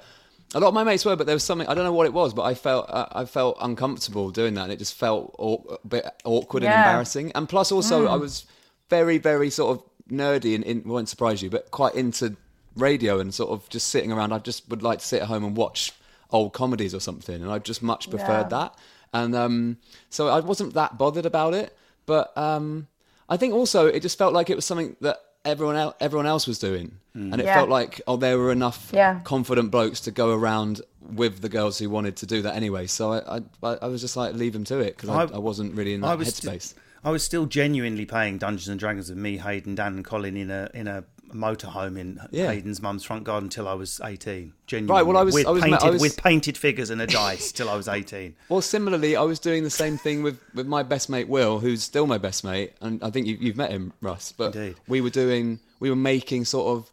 A 0.56 0.60
lot 0.62 0.70
of 0.70 0.74
my 0.74 0.84
mates 0.84 1.04
were, 1.08 1.16
but 1.20 1.26
there 1.28 1.36
was 1.36 1.44
something 1.44 1.68
I 1.68 1.74
don't 1.76 1.84
know 1.84 1.98
what 2.00 2.06
it 2.12 2.14
was, 2.22 2.34
but 2.34 2.44
I 2.44 2.54
felt 2.54 2.84
uh, 2.90 3.08
I 3.22 3.24
felt 3.26 3.58
uncomfortable 3.62 4.30
doing 4.32 4.54
that, 4.56 4.64
and 4.64 4.72
it 4.72 4.80
just 4.80 4.96
felt 4.96 5.36
aw- 5.40 5.64
a 5.84 5.88
bit 5.88 6.04
awkward 6.26 6.64
and 6.64 6.74
embarrassing. 6.74 7.32
And 7.36 7.44
plus, 7.50 7.72
also, 7.72 7.98
Mm. 8.06 8.12
I 8.12 8.18
was 8.26 8.46
very, 8.90 9.18
very 9.18 9.50
sort 9.50 9.70
of 9.78 9.84
nerdy 10.10 10.56
and 10.56 10.64
in, 10.64 10.78
won't 10.86 11.10
surprise 11.10 11.42
you, 11.44 11.50
but 11.50 11.70
quite 11.72 11.96
into 11.96 12.36
radio 12.78 13.20
and 13.20 13.34
sort 13.34 13.50
of 13.52 13.68
just 13.70 13.88
sitting 13.90 14.12
around. 14.12 14.34
I 14.34 14.40
just 14.40 14.68
would 14.70 14.84
like 14.84 15.00
to 15.00 15.06
sit 15.06 15.22
at 15.22 15.28
home 15.28 15.44
and 15.44 15.56
watch 15.58 15.92
old 16.32 16.54
comedies 16.54 16.94
or 16.94 17.00
something, 17.00 17.42
and 17.42 17.52
I 17.52 17.60
just 17.60 17.82
much 17.82 18.10
preferred 18.10 18.48
Yeah. 18.52 18.58
that. 18.60 18.76
And 19.14 19.36
um, 19.36 19.78
so 20.10 20.28
I 20.28 20.40
wasn't 20.42 20.74
that 20.74 20.98
bothered 20.98 21.26
about 21.26 21.54
it, 21.54 21.76
but 22.06 22.38
um, 22.38 22.88
I 23.30 23.38
think 23.38 23.54
also 23.54 23.88
it 23.88 24.02
just 24.02 24.18
felt 24.18 24.34
like 24.34 24.50
it 24.50 24.56
was 24.56 24.66
something 24.66 24.96
that 25.02 25.18
everyone 25.46 25.78
else, 25.78 25.96
everyone 26.02 26.26
else 26.26 26.46
was 26.48 26.60
doing, 26.60 26.92
and 27.14 27.40
it 27.40 27.46
Yeah. 27.46 27.56
felt 27.56 27.70
like 27.70 28.02
oh, 28.06 28.18
there 28.18 28.38
were 28.38 28.52
enough 28.52 28.92
Yeah. 28.94 29.22
confident 29.24 29.72
blokes 29.72 30.02
to 30.02 30.12
go 30.12 30.34
around 30.34 30.82
with 31.02 31.42
the 31.42 31.48
girls 31.50 31.80
who 31.80 31.90
wanted 31.90 32.18
to 32.18 32.26
do 32.26 32.42
that 32.42 32.56
anyway. 32.56 32.86
So 32.86 33.14
I, 33.14 33.38
I, 33.64 33.76
I 33.82 33.88
was 33.88 34.02
just 34.02 34.18
like, 34.18 34.36
leave 34.36 34.52
them 34.52 34.66
to 34.66 34.80
it 34.80 34.98
because 34.98 35.08
I, 35.10 35.22
I- 35.24 35.36
I, 35.36 35.40
wasn't 35.40 35.74
really 35.74 35.94
in 35.94 36.02
that 36.02 36.20
headspace. 36.20 36.62
sti- 36.62 36.82
I 37.06 37.12
was 37.12 37.24
still 37.24 37.46
genuinely 37.46 38.06
playing 38.06 38.40
Dungeons 38.40 38.68
and 38.68 38.78
Dragons 38.78 39.08
with 39.10 39.18
me, 39.18 39.38
Hayden, 39.38 39.74
Dan, 39.76 39.96
and 39.96 40.04
Colin 40.06 40.36
in 40.36 40.52
a 40.52 40.70
in 40.74 40.88
a 40.88 41.06
motorhome 41.34 41.98
in 41.98 42.20
Yeah. 42.32 42.48
Hayden's 42.52 42.82
mum's 42.82 43.04
front 43.04 43.24
garden 43.24 43.46
until 43.48 43.68
I 43.68 43.74
was 43.74 44.00
eighteen. 44.04 44.54
Genuinely, 44.66 44.94
Right, 45.00 45.06
well, 45.08 45.18
I 45.18 45.24
was- 45.24 45.34
with 45.34 45.46
I 45.48 45.52
was- 45.52 45.64
painted 45.64 45.82
I 45.84 45.90
was- 45.90 46.02
with 46.02 46.18
painted 46.18 46.58
figures 46.58 46.90
and 46.90 47.02
a 47.02 47.08
dice 47.08 47.52
till 47.52 47.70
I 47.70 47.76
was 47.76 47.88
eighteen. 47.88 48.36
Well, 48.50 48.62
similarly, 48.62 49.16
I 49.16 49.24
was 49.24 49.40
doing 49.40 49.64
the 49.64 49.70
same 49.70 49.98
thing 49.98 50.24
with, 50.24 50.40
with 50.54 50.68
my 50.68 50.84
best 50.84 51.10
mate 51.10 51.28
Will, 51.28 51.60
who's 51.60 51.84
still 51.84 52.08
my 52.08 52.18
best 52.18 52.44
mate, 52.44 52.74
and 52.82 53.04
I 53.04 53.10
think 53.10 53.28
you, 53.28 53.38
you've 53.40 53.58
met 53.58 53.72
him, 53.72 53.94
Russ. 54.02 54.32
But 54.32 54.56
Indeed. 54.56 54.76
we 54.88 55.02
were 55.02 55.10
doing, 55.10 55.60
we 55.80 55.90
were 55.90 55.96
making 55.96 56.46
sort 56.46 56.78
of, 56.78 56.92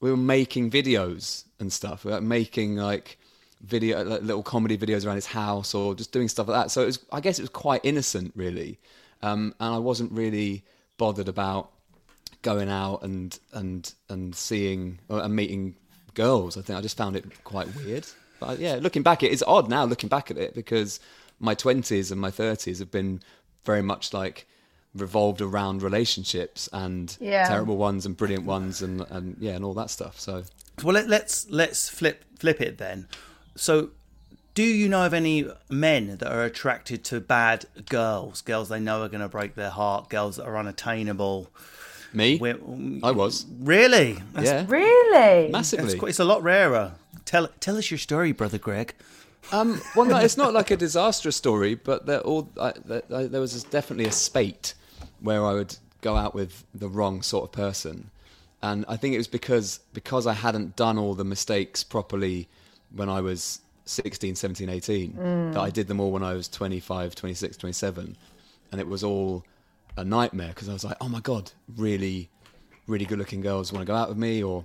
we 0.00 0.10
were 0.10 0.16
making 0.16 0.70
videos 0.70 1.44
and 1.58 1.72
stuff. 1.72 2.04
We 2.04 2.12
were 2.12 2.20
making 2.20 2.76
like 2.76 3.18
video, 3.62 4.04
like 4.04 4.22
little 4.22 4.42
comedy 4.42 4.76
videos 4.76 5.06
around 5.06 5.16
his 5.16 5.26
house, 5.26 5.72
or 5.74 5.94
just 5.94 6.12
doing 6.12 6.28
stuff 6.28 6.48
like 6.48 6.64
that. 6.64 6.70
So 6.70 6.82
it 6.82 6.86
was, 6.86 6.98
I 7.12 7.20
guess, 7.20 7.38
it 7.38 7.42
was 7.42 7.50
quite 7.50 7.80
innocent, 7.84 8.32
really, 8.36 8.78
um, 9.22 9.54
and 9.60 9.74
I 9.74 9.78
wasn't 9.78 10.12
really 10.12 10.64
bothered 10.98 11.28
about 11.28 11.70
going 12.46 12.70
out 12.70 13.02
and 13.02 13.38
and 13.52 13.92
and 14.08 14.34
seeing 14.34 14.98
uh, 15.10 15.18
and 15.26 15.34
meeting 15.34 15.74
girls. 16.14 16.56
I 16.56 16.62
think 16.62 16.78
I 16.78 16.82
just 16.82 16.96
found 16.96 17.16
it 17.16 17.24
quite 17.44 17.68
weird. 17.76 18.06
But 18.40 18.58
yeah, 18.58 18.78
looking 18.80 19.02
back, 19.02 19.22
it 19.22 19.32
is 19.32 19.42
odd 19.46 19.68
now 19.68 19.84
looking 19.84 20.08
back 20.08 20.30
at 20.30 20.38
it 20.38 20.54
because 20.54 21.00
my 21.40 21.54
twenties 21.54 22.10
and 22.12 22.20
my 22.20 22.30
thirties 22.30 22.78
have 22.78 22.90
been 22.90 23.20
very 23.64 23.82
much 23.82 24.12
like 24.14 24.46
revolved 24.94 25.40
around 25.42 25.82
relationships 25.82 26.68
and 26.72 27.16
Yeah. 27.20 27.46
terrible 27.48 27.76
ones 27.76 28.06
and 28.06 28.16
brilliant 28.16 28.46
ones 28.46 28.80
and 28.82 29.00
and 29.10 29.36
yeah 29.40 29.52
and 29.56 29.64
all 29.64 29.74
that 29.74 29.90
stuff. 29.90 30.18
So 30.20 30.44
Well, 30.84 30.94
let, 30.94 31.08
let's 31.08 31.50
let's 31.50 31.88
flip 31.88 32.24
flip 32.38 32.60
it 32.60 32.78
then. 32.78 33.08
So, 33.56 33.90
do 34.54 34.62
you 34.62 34.88
know 34.88 35.04
of 35.06 35.14
any 35.14 35.46
men 35.70 36.18
that 36.18 36.30
are 36.30 36.44
attracted 36.44 37.04
to 37.10 37.20
bad 37.20 37.64
girls? 37.88 38.42
Girls 38.42 38.68
they 38.68 38.80
know 38.80 39.02
are 39.02 39.08
going 39.08 39.22
to 39.22 39.28
break 39.28 39.54
their 39.54 39.70
heart. 39.70 40.08
Girls 40.10 40.36
that 40.36 40.44
are 40.46 40.56
unattainable. 40.58 41.48
Me, 42.12 42.38
We're- 42.38 43.00
I 43.02 43.10
was 43.10 43.46
Really? 43.60 44.18
That's, 44.32 44.46
yeah 44.46 44.64
Really? 44.68 45.48
massively. 45.50 45.98
quite, 45.98 46.10
it's 46.10 46.18
a 46.18 46.24
lot 46.24 46.42
rarer. 46.42 46.92
Tell 47.24 47.48
tell 47.60 47.76
us 47.76 47.90
your 47.90 47.98
story, 47.98 48.32
brother 48.32 48.58
Greg. 48.58 48.94
Um, 49.52 49.80
well, 49.94 50.06
no, 50.06 50.16
it's 50.18 50.36
not 50.36 50.52
like 50.52 50.70
a 50.72 50.76
disastrous 50.76 51.36
story, 51.36 51.74
but 51.76 52.06
there, 52.06 52.20
all, 52.20 52.48
I, 52.60 52.72
there, 52.84 53.28
there 53.28 53.40
was 53.40 53.62
definitely 53.64 54.06
a 54.06 54.12
spate 54.12 54.74
where 55.20 55.44
I 55.44 55.52
would 55.54 55.76
go 56.00 56.16
out 56.16 56.34
with 56.34 56.64
the 56.74 56.88
wrong 56.88 57.22
sort 57.22 57.44
of 57.44 57.52
person, 57.52 58.10
and 58.62 58.84
I 58.88 58.96
think 58.96 59.14
it 59.14 59.18
was 59.18 59.28
because 59.28 59.80
because 59.92 60.26
I 60.26 60.32
hadn't 60.32 60.74
done 60.76 60.98
all 60.98 61.14
the 61.14 61.24
mistakes 61.24 61.84
properly 61.84 62.48
when 62.94 63.08
I 63.08 63.20
was 63.20 63.60
16, 63.84 64.34
17, 64.34 64.68
18 64.68 65.12
Mm. 65.12 65.52
that 65.54 65.60
I 65.60 65.70
did 65.70 65.86
them 65.86 66.00
all 66.00 66.10
when 66.10 66.24
I 66.24 66.34
was 66.34 66.48
25, 66.48 67.14
26, 67.14 67.56
27, 67.56 68.16
and 68.72 68.80
it 68.80 68.88
was 68.88 69.04
all 69.04 69.44
a 69.96 70.04
nightmare 70.04 70.48
because 70.48 70.68
I 70.68 70.72
was 70.72 70.84
like, 70.84 70.96
oh 71.00 71.08
my 71.08 71.20
god, 71.20 71.52
really, 71.76 72.28
really 72.86 73.04
good-looking 73.04 73.40
girls 73.40 73.72
want 73.72 73.86
to 73.86 73.86
go 73.86 73.94
out 73.94 74.08
with 74.08 74.18
me 74.18 74.42
or 74.42 74.64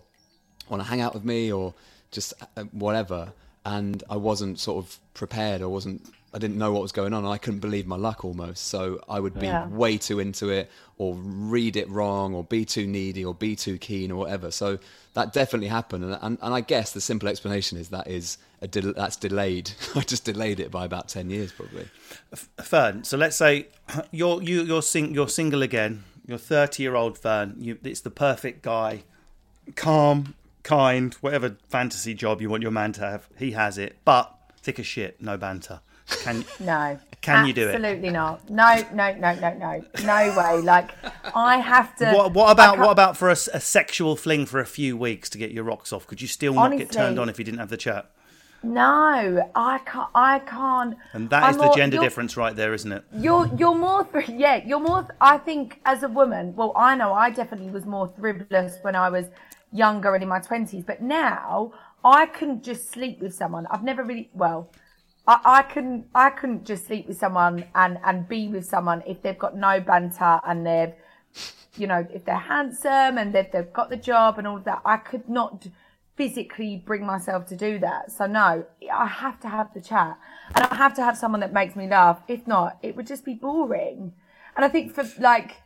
want 0.70 0.84
to 0.84 0.88
hang 0.88 1.02
out 1.02 1.14
with 1.14 1.26
me 1.26 1.52
or 1.52 1.74
just 2.12 2.34
uh, 2.58 2.64
whatever. 2.72 3.32
And 3.66 4.04
I 4.10 4.18
wasn't 4.18 4.60
sort 4.60 4.84
of 4.84 4.98
prepared. 5.14 5.62
I 5.62 5.66
wasn't. 5.66 6.10
I 6.34 6.40
didn't 6.40 6.58
know 6.58 6.72
what 6.72 6.82
was 6.82 6.92
going 6.94 7.14
on. 7.14 7.26
I 7.26 7.38
couldn't 7.38 7.60
believe 7.60 7.86
my 7.86 7.98
luck 7.98 8.24
almost. 8.24 8.68
So 8.68 9.02
I 9.10 9.20
would 9.20 9.38
be 9.38 9.48
Yeah. 9.48 9.68
way 9.68 9.98
too 9.98 10.20
into 10.20 10.50
it, 10.50 10.72
or 10.98 11.14
read 11.16 11.76
it 11.76 11.90
wrong, 11.90 12.34
or 12.34 12.44
be 12.44 12.64
too 12.64 12.88
needy, 12.88 13.26
or 13.26 13.34
be 13.34 13.56
too 13.56 13.78
keen, 13.78 14.12
or 14.12 14.16
whatever. 14.18 14.50
So 14.52 14.80
that 15.14 15.34
definitely 15.34 15.68
happened. 15.68 16.06
And, 16.06 16.18
and, 16.22 16.38
and 16.42 16.54
I 16.54 16.62
guess 16.62 16.94
the 16.94 17.02
simple 17.02 17.28
explanation 17.28 17.78
is 17.78 17.90
that 17.90 18.08
is 18.08 18.38
a 18.62 18.68
del- 18.68 18.94
that's 18.94 19.18
delayed. 19.18 19.72
I 19.96 20.02
just 20.02 20.24
delayed 20.24 20.60
it 20.62 20.72
by 20.72 20.86
about 20.86 21.10
ten 21.10 21.30
years, 21.30 21.52
probably. 21.52 21.90
Ferne. 22.62 23.04
So 23.04 23.18
let's 23.18 23.36
say 23.36 23.68
you're 24.12 24.42
you 24.42 24.64
you're 24.64 24.82
sing, 24.82 25.14
you're 25.14 25.28
single 25.28 25.62
again. 25.62 26.04
You're 26.26 26.38
thirty 26.38 26.84
year 26.84 26.96
old 26.96 27.18
Ferne. 27.18 27.56
You, 27.60 27.78
it's 27.84 28.00
the 28.02 28.12
perfect 28.12 28.62
guy, 28.62 29.04
calm, 29.76 30.36
kind, 30.64 31.14
whatever 31.16 31.58
fantasy 31.68 32.14
job 32.14 32.42
you 32.42 32.50
want 32.50 32.62
your 32.64 32.72
man 32.72 32.94
to 32.94 33.02
have. 33.02 33.28
He 33.38 33.52
has 33.52 33.78
it, 33.78 33.98
but 34.06 34.34
thick 34.62 34.80
as 34.80 34.86
shit, 34.86 35.22
no 35.22 35.38
banter. 35.38 35.82
Can 36.08 36.46
No. 36.60 37.00
Can 37.22 37.46
you 37.46 37.54
do 37.54 37.70
it? 37.70 37.76
Absolutely 37.76 38.10
not. 38.10 38.50
No, 38.50 38.84
no, 38.94 39.14
no, 39.14 39.36
no, 39.36 39.54
no. 39.54 39.86
No 40.04 40.36
way. 40.36 40.62
Like, 40.62 40.90
I 41.36 41.58
have 41.58 41.96
to. 41.98 42.12
what 42.14 42.34
what 42.34 42.52
about 42.52 42.80
what 42.80 42.90
about 42.90 43.16
for 43.16 43.30
a 43.30 43.36
sexual 43.36 44.16
fling 44.16 44.48
for 44.48 44.60
a 44.60 44.66
few 44.66 44.98
weeks 44.98 45.30
to 45.30 45.38
get 45.38 45.52
your 45.52 45.64
rocks 45.64 45.94
off? 45.94 46.08
Could 46.08 46.22
you 46.22 46.28
still 46.28 46.56
not 46.56 46.76
get 46.78 46.92
turned 46.92 47.20
on 47.20 47.30
if 47.30 47.38
you 47.38 47.46
didn't 47.46 47.60
have 47.60 47.70
the 47.70 47.78
chat? 47.78 48.10
No, 48.64 49.50
I 49.56 49.80
can't. 49.86 50.10
I 50.14 50.40
can't. 50.40 50.96
And 51.14 51.30
that 51.32 51.50
is 51.50 51.56
I'm 51.56 51.60
the 51.60 51.66
more- 51.66 51.76
gender 51.76 51.98
difference 51.98 52.38
right 52.38 52.56
there, 52.56 52.74
isn't 52.74 52.92
it? 52.92 53.04
You're 53.16 53.48
you're 53.58 53.76
more 53.76 54.04
thr 54.04 54.20
yeah 54.22 54.62
you're 54.66 54.80
more 54.80 55.08
I 55.20 55.38
think 55.38 55.80
as 55.86 56.04
a 56.04 56.08
woman 56.08 56.56
well 56.56 56.74
I 56.76 56.96
know 56.96 57.14
I 57.14 57.30
definitely 57.32 57.72
was 57.72 57.86
more 57.86 58.08
frivolous 58.20 58.78
when 58.82 58.96
I 58.96 59.10
was 59.10 59.26
younger 59.72 60.14
and 60.14 60.22
in 60.22 60.30
my 60.30 60.40
twenties 60.40 60.84
but 60.84 61.02
now 61.02 61.74
I 62.04 62.26
couldn't 62.28 62.64
just 62.64 62.92
sleep 62.92 63.20
with 63.20 63.34
someone 63.34 63.66
I've 63.72 63.84
never 63.84 64.04
really 64.04 64.30
well 64.34 64.70
I, 65.28 65.40
I 65.46 65.62
couldn't 65.64 66.08
I 66.14 66.30
couldn't 66.30 66.66
just 66.66 66.88
sleep 66.88 67.08
with 67.08 67.18
someone 67.18 67.66
and 67.76 68.00
and 68.04 68.28
be 68.28 68.48
with 68.48 68.66
someone 68.66 69.04
if 69.06 69.22
they've 69.22 69.38
got 69.38 69.56
no 69.56 69.80
banter 69.80 70.40
and 70.46 70.66
they've 70.66 70.94
you 71.78 71.88
know 71.88 72.08
if 72.14 72.26
they're 72.26 72.36
handsome 72.36 73.18
and 73.18 73.34
they've, 73.34 73.52
they've 73.52 73.74
got 73.74 73.90
the 73.90 73.98
job 73.98 74.38
and 74.38 74.48
all 74.48 74.58
of 74.58 74.64
that 74.66 74.82
I 74.86 74.98
could 74.98 75.30
not 75.30 75.68
physically 76.16 76.84
bring 76.86 77.04
myself 77.06 77.48
to 77.48 77.56
do 77.56 77.80
that. 77.80 78.12
So 78.12 78.28
no, 78.28 78.66
I 78.94 79.08
have 79.08 79.40
to 79.42 79.50
have 79.50 79.74
the 79.74 79.82
chat, 79.82 80.20
and 80.54 80.66
I 80.66 80.76
have 80.76 80.94
to 80.96 81.04
have 81.04 81.18
someone 81.18 81.42
that 81.42 81.54
makes 81.54 81.76
me 81.76 81.88
laugh. 81.88 82.22
If 82.28 82.46
not, 82.46 82.78
it 82.84 82.96
would 82.96 83.08
just 83.08 83.26
be 83.26 83.34
boring. 83.34 84.14
And 84.56 84.66
I 84.66 84.70
think 84.70 84.94
for 84.94 85.04
like, 85.20 85.58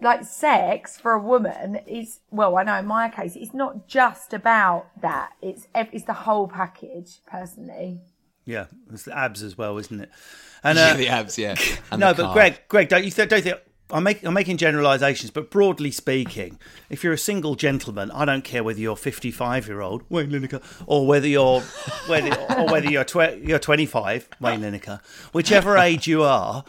like 0.00 0.24
sex 0.24 0.98
for 0.98 1.12
a 1.12 1.20
woman 1.20 1.76
is 1.86 2.20
well, 2.30 2.56
I 2.56 2.62
know 2.62 2.78
in 2.78 2.86
my 2.86 3.08
case, 3.08 3.36
it's 3.36 3.52
not 3.52 3.86
just 3.86 4.32
about 4.32 4.86
that. 5.00 5.32
It's 5.42 5.68
it's 5.74 6.04
the 6.04 6.20
whole 6.24 6.48
package. 6.48 7.18
Personally, 7.26 8.00
Yeah, 8.46 8.66
it's 8.92 9.02
the 9.02 9.16
abs 9.16 9.42
as 9.42 9.58
well, 9.58 9.76
isn't 9.78 10.00
it? 10.00 10.10
And 10.64 10.78
Yeah, 10.78 10.92
uh, 10.92 10.96
the 10.96 11.08
abs, 11.08 11.38
yeah. 11.38 11.54
And 11.92 12.00
no, 12.00 12.14
but. 12.14 12.32
Greg, 12.32 12.60
Greg, 12.66 12.88
don't 12.88 13.04
you 13.04 13.10
th- 13.10 13.28
don't 13.28 13.42
think 13.42 13.58
I'm, 13.90 14.02
make, 14.02 14.24
I'm 14.24 14.34
making 14.34 14.56
generalisations, 14.56 15.30
but 15.30 15.48
broadly 15.48 15.92
speaking, 15.92 16.58
if 16.90 17.04
you're 17.04 17.12
a 17.12 17.18
single 17.18 17.54
gentleman, 17.54 18.10
I 18.10 18.24
don't 18.24 18.42
care 18.42 18.64
whether 18.64 18.80
you're 18.80 18.96
55 18.96 19.68
year 19.68 19.80
old 19.80 20.02
Wayne 20.08 20.30
Lineker 20.30 20.60
or 20.86 21.06
whether 21.06 21.28
you're 21.28 21.60
whether 22.06 22.34
or 22.54 22.66
whether 22.66 22.90
you're 22.90 23.04
tw- 23.04 23.38
you're 23.42 23.60
25 23.60 24.28
Wayne 24.40 24.62
Lineker, 24.62 25.00
whichever 25.32 25.76
age 25.76 26.08
you 26.08 26.24
are, 26.24 26.64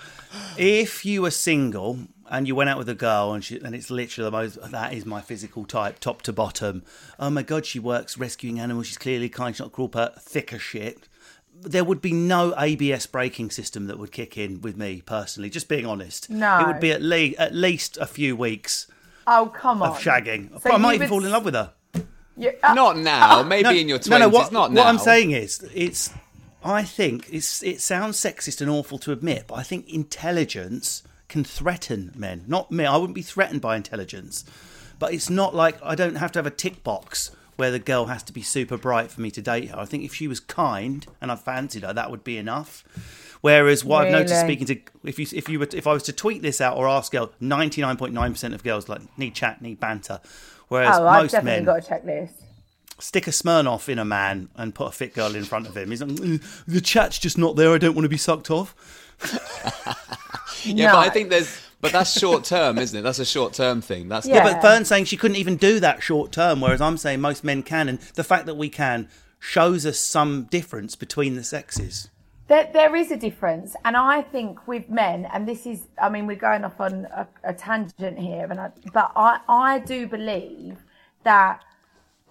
if 0.58 1.06
you 1.06 1.24
were 1.24 1.32
single 1.32 1.98
and 2.30 2.48
you 2.48 2.54
went 2.54 2.70
out 2.70 2.78
with 2.78 2.90
a 2.90 2.96
girl 2.96 3.34
and 3.34 3.44
she, 3.44 3.60
and 3.62 3.74
it's 3.74 3.90
literally 3.90 4.30
the 4.30 4.32
most 4.32 4.72
that 4.72 4.94
is 4.94 5.06
my 5.06 5.22
physical 5.22 5.66
type 5.66 5.98
top 6.00 6.22
to 6.24 6.34
bottom. 6.34 6.84
Oh 7.20 7.32
my 7.32 7.42
god, 7.42 7.66
she 7.66 7.80
works 7.80 8.18
rescuing 8.18 8.60
animals. 8.60 8.88
She's 8.88 8.98
clearly 8.98 9.30
kind. 9.30 9.56
She's 9.56 9.62
not 9.62 9.72
cruel, 9.72 9.88
but 9.88 10.22
thick 10.22 10.54
as 10.54 10.62
shit 10.62 11.07
there 11.62 11.84
would 11.84 12.02
be 12.02 12.14
no 12.14 12.54
ABS 12.58 13.06
braking 13.08 13.50
system 13.52 13.88
that 13.88 13.98
would 14.00 14.12
kick 14.12 14.38
in 14.38 14.62
with 14.62 14.78
me 14.78 15.02
personally. 15.06 15.50
Just 15.50 15.68
being 15.68 15.86
honest, 15.86 16.30
No. 16.30 16.60
it 16.60 16.68
would 16.68 16.80
be 16.80 16.92
at 16.92 17.02
least 17.02 17.40
at 17.40 17.54
least 17.54 17.98
a 17.98 18.06
few 18.06 18.36
weeks 18.36 18.88
oh 19.26 19.52
come 19.54 19.82
on, 19.82 19.90
of 19.90 20.00
shagging. 20.00 20.62
So 20.62 20.72
I 20.72 20.78
might 20.78 20.96
even 20.96 21.06
would 21.06 21.10
fall 21.10 21.26
in 21.26 21.32
love 21.32 21.46
with 21.46 21.54
her. 21.56 21.72
You- 22.38 22.54
uh, 22.62 22.74
Not 22.76 22.98
now. 22.98 23.42
Maybe 23.44 23.64
No, 23.64 23.70
in 23.72 23.90
your 23.90 23.98
no, 23.98 24.04
twenties. 24.04 24.20
no. 24.20 24.30
What, 24.30 24.52
not 24.52 24.72
now. 24.72 24.82
what. 24.82 24.88
I'm 24.88 25.00
saying 25.00 25.32
is, 25.32 25.68
it's. 25.74 26.12
I 26.64 26.84
think 26.84 27.28
it's. 27.32 27.64
It 27.64 27.82
sounds 27.82 28.18
sexist 28.18 28.62
and 28.62 28.70
awful 28.70 29.00
to 29.00 29.12
admit, 29.12 29.46
but 29.48 29.56
I 29.56 29.64
think 29.64 29.90
intelligence 29.90 31.02
can 31.30 31.44
threaten 31.44 32.12
men. 32.16 32.44
Not 32.48 32.72
me. 32.72 32.86
I 32.86 32.96
wouldn't 32.98 33.16
be 33.16 33.22
threatened 33.22 33.62
by 33.62 33.76
intelligence, 33.76 34.46
but 35.00 35.14
it's 35.14 35.30
not 35.30 35.56
like 35.56 35.78
I 35.84 35.96
don't 35.96 36.16
have 36.16 36.32
to 36.34 36.40
have 36.40 36.46
a 36.46 36.52
tick 36.52 36.84
box 36.84 37.32
where 37.58 37.70
the 37.72 37.80
girl 37.80 38.06
has 38.06 38.24
to 38.24 38.34
be 38.34 38.42
super 38.42 38.78
bright 38.78 39.12
for 39.12 39.20
me 39.22 39.30
to 39.32 39.42
date 39.42 39.70
her. 39.70 39.78
I 39.78 39.86
think 39.86 40.04
if 40.04 40.14
she 40.16 40.28
was 40.28 40.40
kind 40.40 41.06
and 41.20 41.32
I 41.32 41.36
fancied 41.36 41.84
her, 41.84 41.94
that 41.94 42.10
would 42.10 42.24
be 42.24 42.38
enough. 42.38 42.84
Whereas 43.42 43.84
what 43.86 44.06
I've 44.06 44.12
noticed 44.12 44.40
speaking 44.42 44.66
to 44.68 44.80
if 45.04 45.20
you 45.20 45.28
if 45.34 45.48
you 45.50 45.60
were 45.60 45.68
if 45.74 45.86
I 45.86 45.94
was 45.94 46.04
to 46.04 46.14
tweet 46.14 46.42
this 46.42 46.60
out 46.62 46.76
or 46.78 46.88
ask 46.88 47.12
girls, 47.12 47.30
ninety 47.40 47.82
nine 47.82 47.98
point 47.98 48.14
nine 48.14 48.32
percent 48.32 48.54
of 48.54 48.64
girls 48.64 48.88
like 48.90 49.02
need 49.18 49.36
chat, 49.36 49.62
need 49.62 49.80
banter. 49.80 50.20
Whereas 50.70 50.98
oh, 50.98 51.08
I've 51.08 51.22
most 51.24 51.32
definitely 51.34 51.66
men 51.66 51.66
got 51.66 51.88
a 51.88 51.94
checklist. 51.94 52.32
stick 53.00 53.28
a 53.28 53.32
Smirnoff 53.32 53.90
in 53.90 54.00
a 54.00 54.06
man 54.06 54.50
and 54.56 54.74
put 54.74 54.88
a 54.88 54.92
fit 54.92 55.14
girl 55.14 55.36
in 55.36 55.44
front 55.44 55.68
of 55.68 55.78
him. 55.78 55.92
He's 55.92 56.02
like, 56.02 56.12
"Mm, 56.12 56.64
the 56.66 56.82
chat's 56.82 57.20
just 57.20 57.38
not 57.38 57.56
there. 57.56 57.74
I 57.74 57.78
don't 57.78 57.94
want 57.96 58.06
to 58.06 58.10
be 58.10 58.18
sucked 58.18 58.50
off. 58.50 58.76
Yeah, 60.64 60.92
but 60.92 61.00
I 61.00 61.10
think 61.10 61.30
there's. 61.30 61.62
But 61.80 61.92
that's 61.92 62.18
short 62.18 62.44
term, 62.44 62.78
isn't 62.80 62.98
it? 62.98 63.04
That's 63.04 63.20
a 63.20 63.26
short 63.26 63.54
term 63.54 63.82
thing. 63.82 64.10
That's 64.10 64.28
Yeah. 64.28 64.44
But 64.44 64.62
Ferne's 64.62 64.88
saying 64.88 65.06
she 65.06 65.18
couldn't 65.18 65.38
even 65.38 65.58
do 65.58 65.80
that 65.80 66.02
short 66.02 66.32
term, 66.32 66.62
whereas 66.62 66.82
I'm 66.82 66.98
saying 66.98 67.22
most 67.22 67.44
men 67.44 67.62
can, 67.64 67.88
and 67.88 68.00
the 68.00 68.24
fact 68.24 68.46
that 68.48 68.56
we 68.56 68.70
can 68.70 69.10
shows 69.40 69.86
us 69.86 70.00
some 70.00 70.44
difference 70.46 70.96
between 70.96 71.36
the 71.36 71.44
sexes. 71.44 72.10
There, 72.48 72.70
there 72.72 72.96
is 72.96 73.12
a 73.12 73.18
difference, 73.18 73.76
and 73.84 73.98
I 73.98 74.22
think 74.22 74.68
with 74.68 74.90
men, 74.90 75.28
and 75.34 75.48
this 75.48 75.66
is, 75.66 75.88
I 76.02 76.10
mean, 76.10 76.28
we're 76.28 76.38
going 76.38 76.64
off 76.64 76.80
on 76.80 77.06
a, 77.06 77.28
a 77.44 77.54
tangent 77.54 78.18
here, 78.18 78.48
and 78.50 78.60
I, 78.60 78.72
but 78.94 79.12
I, 79.16 79.40
I 79.50 79.80
do 79.80 80.08
believe 80.08 80.78
that 81.24 81.62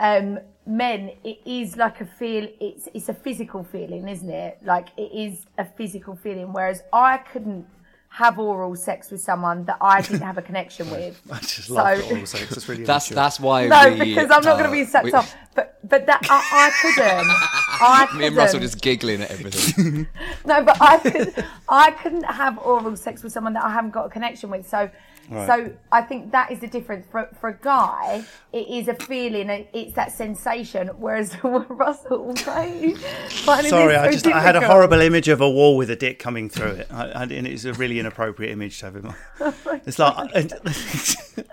um, 0.01 0.39
men, 0.67 1.13
it 1.23 1.41
is 1.45 1.77
like 1.77 2.01
a 2.01 2.07
feel, 2.07 2.49
it's, 2.61 2.89
it's 2.95 3.11
a 3.11 3.15
physical 3.15 3.63
feeling, 3.63 4.09
isn't 4.09 4.31
it? 4.31 4.59
Like 4.63 4.89
it 4.97 5.13
is 5.13 5.45
a 5.59 5.67
physical 5.67 6.17
feeling, 6.17 6.51
whereas 6.53 6.83
I 6.95 7.19
couldn't 7.19 7.67
have 8.17 8.39
oral 8.39 8.75
sex 8.75 9.11
with 9.11 9.21
someone 9.21 9.63
that 9.67 9.77
I 9.79 10.01
didn't 10.01 10.23
have 10.23 10.39
a 10.39 10.43
connection 10.43 10.91
with. 10.97 11.21
I 11.31 11.39
just 11.41 11.67
So- 11.67 11.75
love 11.75 12.11
oral 12.11 12.25
sex. 12.25 12.51
It's 12.51 12.67
really 12.67 12.83
that's 12.91 13.11
immature. 13.11 13.23
that's 13.23 13.39
why. 13.39 13.67
No, 13.67 13.91
we, 13.93 13.99
because 14.15 14.31
I'm 14.31 14.43
not 14.43 14.55
uh, 14.55 14.57
going 14.57 14.65
to 14.65 14.71
be 14.73 14.85
sucked 14.87 15.05
we- 15.05 15.13
off. 15.13 15.35
But 15.55 15.79
but 15.87 16.07
that 16.07 16.21
I, 16.31 16.41
I 16.67 16.71
couldn't. 16.81 17.31
I 17.81 18.07
couldn't. 18.07 18.21
Me 18.21 18.27
and 18.29 18.37
Russell 18.37 18.61
just 18.61 18.81
giggling 18.81 19.21
at 19.23 19.31
everything. 19.31 20.07
No, 20.47 20.63
but 20.65 20.77
I 20.81 20.99
could, 20.99 21.45
I 21.69 21.91
couldn't 21.93 22.25
have 22.25 22.59
oral 22.59 22.97
sex 22.97 23.23
with 23.23 23.33
someone 23.33 23.53
that 23.53 23.65
I 23.65 23.71
haven't 23.71 23.91
got 23.93 24.07
a 24.07 24.11
connection 24.11 24.49
with. 24.51 24.67
So, 24.69 24.91
so 25.31 25.73
I 25.93 26.03
think 26.03 26.33
that 26.33 26.51
is 26.51 26.61
the 26.61 26.67
difference. 26.67 27.07
For 27.11 27.29
for 27.41 27.49
a 27.51 27.59
guy, 27.61 28.25
it 28.53 28.69
is 28.69 28.89
a 28.89 28.95
feeling. 28.95 29.51
It's 29.73 29.95
that 29.95 30.13
sensation. 30.13 30.89
Whereas 30.99 31.37
Russell, 31.45 32.35
right? 32.47 32.97
Sorry, 33.29 33.63
this 33.63 33.73
I 33.73 34.07
so 34.07 34.13
just 34.13 34.27
I 34.27 34.41
had 34.41 34.57
a 34.57 34.67
horrible 34.67 35.01
image 35.01 35.29
of 35.29 35.41
a 35.41 35.51
wall 35.51 35.77
with 35.77 35.91
a 35.91 35.97
dick 35.97 36.19
coming 36.19 36.49
through 36.49 36.73
it, 36.73 36.89
I, 36.91 37.09
I, 37.11 37.23
and 37.25 37.47
it's 37.47 37.65
a 37.65 37.73
really 37.75 37.99
inappropriate 37.99 38.53
image 38.53 38.79
to 38.81 38.87
have 38.87 38.97
in 38.97 39.03
my. 39.05 39.15
Oh 39.67 39.81
it's 39.87 39.99
like 39.99 40.15
I, 40.35 40.49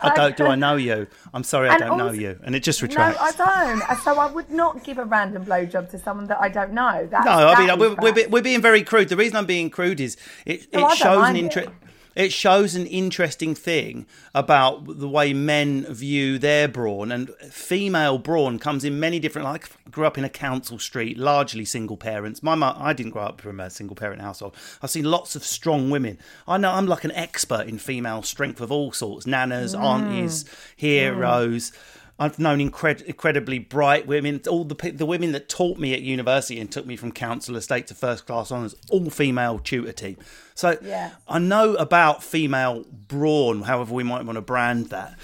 I 0.01 0.15
don't. 0.15 0.37
Do 0.37 0.45
I 0.47 0.55
know 0.55 0.75
you? 0.75 1.07
I'm 1.33 1.43
sorry, 1.43 1.69
I 1.69 1.73
And 1.73 1.81
don't 1.81 1.97
know 1.97 2.11
you, 2.11 2.39
and 2.43 2.55
it 2.55 2.63
just 2.63 2.81
No. 2.81 3.15
I 3.19 3.31
don't. 3.31 3.97
So 3.99 4.17
I 4.19 4.31
would 4.31 4.49
not 4.49 4.83
give 4.83 4.97
a 4.97 5.05
random 5.05 5.45
blowjob 5.45 5.89
to 5.91 5.99
someone 5.99 6.27
that 6.27 6.39
I 6.39 6.49
don't 6.49 6.73
know. 6.73 7.07
That's, 7.09 7.25
No, 7.25 7.31
I 7.31 7.59
mean 7.59 7.79
we're, 7.79 7.95
we're, 7.95 8.13
be- 8.13 8.27
we're 8.27 8.41
being 8.41 8.61
very 8.61 8.83
crude. 8.83 9.09
The 9.09 9.17
reason 9.17 9.35
I'm 9.37 9.45
being 9.45 9.69
crude 9.69 9.99
is 9.99 10.17
it, 10.45 10.73
No, 10.73 10.87
it 10.87 10.97
shows 10.97 11.27
an 11.27 11.35
interest. 11.35 11.69
It. 12.15 12.31
Shows 12.33 12.75
an 12.75 12.85
interesting 12.87 13.55
thing 13.55 14.05
about 14.33 14.99
the 14.99 15.07
way 15.07 15.33
men 15.33 15.85
view 15.93 16.37
their 16.39 16.67
brawn, 16.67 17.11
and 17.11 17.29
female 17.49 18.17
brawn 18.17 18.59
comes 18.59 18.83
in 18.83 18.99
many 18.99 19.19
different. 19.19 19.47
Like, 19.47 19.69
I 19.85 19.89
grew 19.89 20.05
up 20.05 20.17
in 20.17 20.23
a 20.23 20.29
council 20.29 20.79
street, 20.79 21.17
largely 21.17 21.65
single 21.65 21.97
parents. 21.97 22.41
My 22.43 22.55
mum, 22.55 22.75
I 22.77 22.93
didn't 22.93 23.11
grow 23.11 23.23
up 23.23 23.41
from 23.41 23.59
a 23.59 23.69
single 23.69 23.95
parent 23.95 24.21
household. 24.21 24.55
I've 24.81 24.89
seen 24.91 25.05
lots 25.05 25.35
of 25.35 25.43
strong 25.43 25.89
women. 25.89 26.17
I 26.47 26.57
know 26.57 26.71
I'm 26.71 26.87
like 26.87 27.03
an 27.03 27.11
expert 27.11 27.67
in 27.67 27.77
female 27.77 28.23
strength 28.23 28.61
of 28.61 28.71
all 28.71 28.91
sorts: 28.91 29.25
nanas, 29.25 29.75
Mm. 29.75 29.83
aunties, 29.83 30.45
heroes. 30.75 31.71
I've 32.19 32.37
known 32.37 32.59
incred- 32.59 33.01
incredibly 33.03 33.57
bright 33.59 34.05
women. 34.05 34.41
All 34.47 34.63
the 34.63 34.91
the 34.91 35.05
women 35.05 35.31
that 35.31 35.49
taught 35.49 35.77
me 35.79 35.93
at 35.93 36.01
university 36.01 36.59
and 36.59 36.71
took 36.71 36.85
me 36.85 36.95
from 36.95 37.11
council 37.11 37.55
estate 37.55 37.87
to 37.87 37.95
first 37.95 38.27
class 38.27 38.51
honours, 38.51 38.75
all 38.91 39.09
female 39.09 39.59
tutor 39.59 39.91
team. 39.91 40.17
So 40.53 40.77
Yeah. 40.81 41.11
I 41.27 41.39
know 41.39 41.73
about 41.75 42.23
female 42.23 42.85
brawn, 43.07 43.63
however 43.63 43.93
we 43.93 44.03
might 44.03 44.25
want 44.25 44.37
to 44.37 44.41
brand 44.41 44.89
that, 44.89 45.17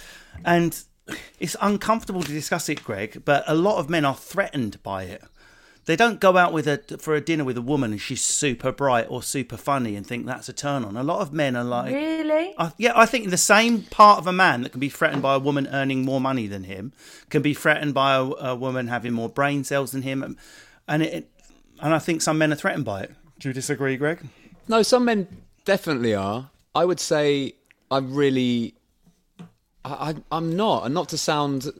and 0.43 0.81
it's 1.39 1.55
uncomfortable 1.61 2.23
to 2.23 2.31
discuss 2.31 2.69
it, 2.69 2.83
Greg. 2.83 3.21
But 3.23 3.43
a 3.47 3.55
lot 3.55 3.77
of 3.77 3.89
men 3.89 4.03
are 4.05 4.15
threatened 4.15 4.81
by 4.83 5.03
it. 5.03 5.23
They 5.85 5.95
don't 5.95 6.19
go 6.19 6.37
out 6.37 6.53
with 6.53 6.67
a 6.67 6.77
for 6.99 7.15
a 7.15 7.21
dinner 7.21 7.43
with 7.43 7.57
a 7.57 7.61
woman 7.63 7.91
and 7.91 7.99
she's 7.99 8.21
super 8.21 8.71
bright 8.71 9.07
or 9.09 9.23
super 9.23 9.57
funny 9.57 9.95
and 9.95 10.05
think 10.05 10.25
that's 10.27 10.47
a 10.47 10.53
turn 10.53 10.83
on. 10.85 10.95
A 10.95 11.03
lot 11.03 11.21
of 11.21 11.33
men 11.33 11.55
are 11.55 11.63
like, 11.63 11.93
Really? 11.93 12.53
I, 12.57 12.71
yeah, 12.77 12.91
I 12.95 13.07
think 13.07 13.29
the 13.29 13.37
same 13.37 13.83
part 13.83 14.19
of 14.19 14.27
a 14.27 14.31
man 14.33 14.61
that 14.61 14.71
can 14.71 14.79
be 14.79 14.89
threatened 14.89 15.21
by 15.23 15.33
a 15.35 15.39
woman 15.39 15.67
earning 15.71 16.03
more 16.05 16.21
money 16.21 16.45
than 16.45 16.65
him 16.65 16.93
can 17.29 17.41
be 17.41 17.53
threatened 17.55 17.93
by 17.95 18.15
a, 18.15 18.21
a 18.23 18.55
woman 18.55 18.87
having 18.87 19.13
more 19.13 19.29
brain 19.29 19.63
cells 19.63 19.91
than 19.91 20.03
him, 20.03 20.37
and 20.87 21.01
it, 21.03 21.31
and 21.81 21.93
I 21.93 21.99
think 21.99 22.21
some 22.21 22.37
men 22.37 22.51
are 22.53 22.55
threatened 22.55 22.85
by 22.85 23.01
it. 23.01 23.11
Do 23.39 23.49
you 23.49 23.53
disagree, 23.53 23.97
Greg? 23.97 24.27
No, 24.67 24.83
some 24.83 25.05
men 25.05 25.27
definitely 25.65 26.13
are. 26.13 26.51
I 26.75 26.85
would 26.85 26.99
say 26.99 27.55
I'm 27.89 28.13
really. 28.13 28.75
I, 29.85 30.15
I'm 30.31 30.55
not, 30.55 30.85
and 30.85 30.93
not 30.93 31.09
to 31.09 31.17
sound. 31.17 31.65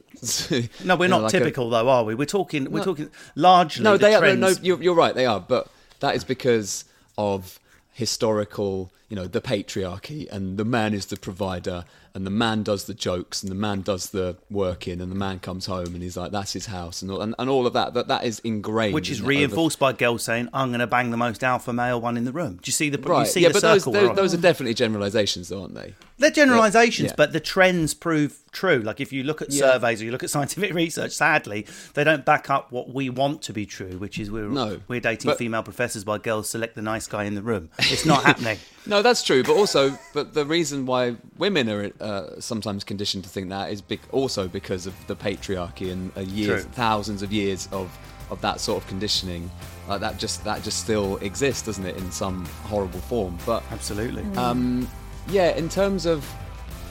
No, 0.84 0.96
we're 0.96 1.04
you 1.06 1.10
know, 1.10 1.16
not 1.18 1.22
like 1.22 1.34
a- 1.34 1.38
typical 1.38 1.70
though, 1.70 1.88
are 1.88 2.04
we? 2.04 2.14
We're 2.14 2.24
talking. 2.26 2.70
We're 2.70 2.78
No. 2.80 2.84
talking 2.84 3.10
largely. 3.36 3.84
no, 3.84 3.92
the 3.92 3.98
they 4.06 4.14
are. 4.14 4.20
trends. 4.20 4.40
No, 4.40 4.48
you're, 4.62 4.82
you're 4.82 4.94
right. 4.94 5.14
They 5.14 5.26
are, 5.26 5.40
but 5.40 5.68
that 6.00 6.14
is 6.16 6.24
because 6.24 6.84
of 7.18 7.58
historical, 7.92 8.90
you 9.10 9.16
know, 9.16 9.26
the 9.26 9.40
patriarchy, 9.42 10.26
and 10.30 10.56
the 10.56 10.64
man 10.64 10.94
is 10.94 11.06
the 11.06 11.16
provider, 11.18 11.84
and 12.14 12.26
the 12.26 12.30
man 12.30 12.62
does 12.62 12.84
the 12.84 12.94
jokes, 12.94 13.42
and 13.42 13.50
the 13.50 13.56
man 13.56 13.82
does 13.82 14.10
the 14.10 14.36
working, 14.50 15.00
and 15.00 15.10
the 15.12 15.16
man 15.16 15.38
comes 15.40 15.66
home 15.66 15.94
and 15.94 16.02
he's 16.02 16.16
like, 16.16 16.32
that's 16.32 16.52
his 16.54 16.66
house, 16.66 17.02
and 17.02 17.10
all, 17.10 17.20
and, 17.20 17.34
and 17.38 17.50
all 17.50 17.66
of 17.66 17.72
that. 17.74 17.92
That 17.94 18.08
that 18.08 18.24
is 18.24 18.38
ingrained, 18.40 18.94
which 18.94 19.08
is 19.10 19.18
isn't 19.18 19.24
over- 19.26 19.28
reinforced 19.28 19.78
by 19.78 19.92
girls 19.92 20.22
saying, 20.22 20.48
"I'm 20.54 20.68
going 20.70 20.80
to 20.80 20.86
bang 20.86 21.10
the 21.10 21.16
most 21.16 21.44
alpha 21.44 21.72
male 21.72 22.00
one 22.00 22.16
in 22.16 22.24
the 22.24 22.32
room." 22.32 22.54
Do 22.54 22.62
you 22.68 22.72
see 22.72 22.88
the? 22.88 22.98
Right, 22.98 23.20
You 23.20 23.26
see 23.26 23.40
yeah, 23.42 23.48
the 23.48 23.54
but 23.54 23.62
those, 23.62 23.82
circle 23.84 23.92
those, 23.92 24.16
those 24.16 24.34
are 24.34 24.38
definitely 24.40 24.74
generalizations, 24.74 25.48
though, 25.50 25.62
aren't 25.62 25.74
they? 25.74 25.94
They're 26.18 26.30
generalizations, 26.30 27.10
Yeah. 27.10 27.14
but 27.16 27.32
the 27.32 27.40
trends 27.40 27.94
prove 27.94 28.42
true. 28.52 28.80
Like 28.80 29.00
if 29.00 29.10
you 29.12 29.22
look 29.22 29.40
at 29.40 29.50
Yeah. 29.52 29.60
surveys 29.72 30.02
or 30.02 30.04
you 30.04 30.10
look 30.12 30.22
at 30.22 30.30
scientific 30.36 30.74
research, 30.74 31.12
sadly, 31.12 31.66
they 31.94 32.04
don't 32.04 32.24
back 32.24 32.50
up 32.50 32.70
what 32.72 32.92
we 32.92 33.08
want 33.08 33.40
to 33.42 33.52
be 33.52 33.64
true, 33.66 33.92
which 33.98 34.18
is 34.18 34.30
we're 34.30 34.48
No, 34.48 34.80
we're 34.88 35.00
dating 35.00 35.30
but- 35.30 35.38
female 35.38 35.62
professors 35.62 36.04
while 36.04 36.18
girls 36.18 36.48
select 36.50 36.74
the 36.74 36.82
nice 36.82 37.06
guy 37.06 37.24
in 37.24 37.34
the 37.34 37.42
room. 37.42 37.70
It's 37.78 38.04
not 38.06 38.24
happening. 38.24 38.58
No, 38.86 39.02
that's 39.02 39.22
true. 39.22 39.42
But 39.42 39.52
also, 39.56 39.96
but 40.14 40.32
the 40.34 40.44
reason 40.46 40.86
why 40.86 41.16
women 41.38 41.68
are 41.68 41.90
uh, 42.00 42.40
sometimes 42.40 42.82
conditioned 42.82 43.24
to 43.24 43.30
think 43.30 43.50
that 43.50 43.70
is 43.70 43.82
bec 43.82 44.00
also 44.10 44.48
because 44.48 44.86
of 44.86 44.94
the 45.06 45.14
patriarchy 45.14 45.92
and 45.92 46.10
uh, 46.16 46.20
years, 46.20 46.62
True. 46.64 46.72
thousands 46.72 47.22
of 47.22 47.32
years 47.32 47.68
of 47.72 47.90
of 48.30 48.40
that 48.40 48.60
sort 48.60 48.82
of 48.82 48.88
conditioning. 48.88 49.50
Like 49.88 50.00
that 50.00 50.18
just 50.18 50.44
that 50.44 50.62
just 50.62 50.80
still 50.80 51.16
exists, 51.18 51.62
doesn't 51.66 51.84
it, 51.84 51.96
in 51.96 52.10
some 52.10 52.46
horrible 52.64 53.00
form? 53.00 53.36
But 53.44 53.62
Absolutely. 53.70 54.22
um, 54.36 54.88
yeah, 55.28 55.50
in 55.56 55.68
terms 55.68 56.06
of 56.06 56.24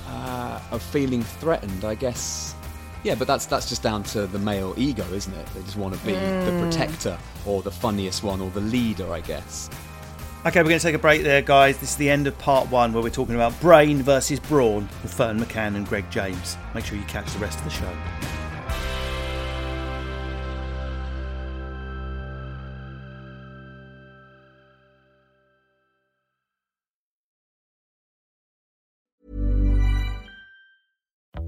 uh, 0.08 0.60
of 0.71 0.82
feeling 0.84 1.23
threatened, 1.23 1.86
I 1.86 1.95
guess. 1.95 2.54
Yeah, 3.04 3.15
but 3.15 3.28
that's 3.28 3.45
that's 3.47 3.67
just 3.67 3.82
down 3.82 4.04
to 4.04 4.28
the 4.28 4.39
male 4.39 4.73
ego, 4.78 5.06
isn't 5.13 5.34
it? 5.34 5.47
They 5.56 5.62
just 5.63 5.78
want 5.78 5.95
to 5.95 6.06
be 6.06 6.13
the 6.13 6.52
Mm. 6.52 6.60
protector 6.60 7.17
or 7.45 7.62
the 7.63 7.71
funniest 7.71 8.23
one 8.23 8.41
or 8.41 8.49
the 8.52 8.62
leader, 8.62 9.12
I 9.12 9.21
guess. 9.21 9.69
Okay, 10.45 10.62
we're 10.62 10.69
going 10.69 10.80
to 10.80 10.86
take 10.86 10.95
a 10.95 10.99
break 10.99 11.23
there, 11.23 11.41
guys. 11.41 11.78
This 11.80 11.89
is 11.91 11.95
the 11.97 12.10
end 12.10 12.25
of 12.25 12.38
part 12.38 12.71
one 12.71 12.93
where 12.93 13.04
we're 13.04 13.10
talking 13.10 13.36
about 13.36 13.60
brain 13.60 14.02
versus 14.02 14.39
brawn 14.39 14.88
with 15.04 15.13
Ferne 15.13 15.38
McCann 15.38 15.75
and 15.75 15.86
Greg 15.86 16.10
James. 16.10 16.56
Make 16.73 16.86
sure 16.86 16.97
you 16.97 17.04
catch 17.04 17.30
the 17.34 17.39
rest 17.39 17.60
of 17.60 17.65
the 17.65 17.69
show. 17.71 17.93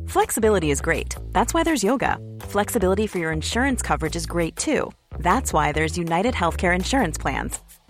Flexibility 0.06 0.70
is 0.70 0.82
great. 0.82 1.16
That's 1.32 1.54
why 1.54 1.64
there's 1.64 1.82
yoga. 1.82 2.18
Flexibility 2.42 3.08
for 3.08 3.20
your 3.20 3.32
insurance 3.32 3.82
coverage 3.82 4.18
is 4.18 4.26
great 4.26 4.58
too. 4.58 4.92
That's 5.20 5.54
why 5.54 5.72
there's 5.72 5.98
United 5.98 6.34
Healthcare 6.34 6.76
Insurance 6.76 7.18
Plans. 7.18 7.58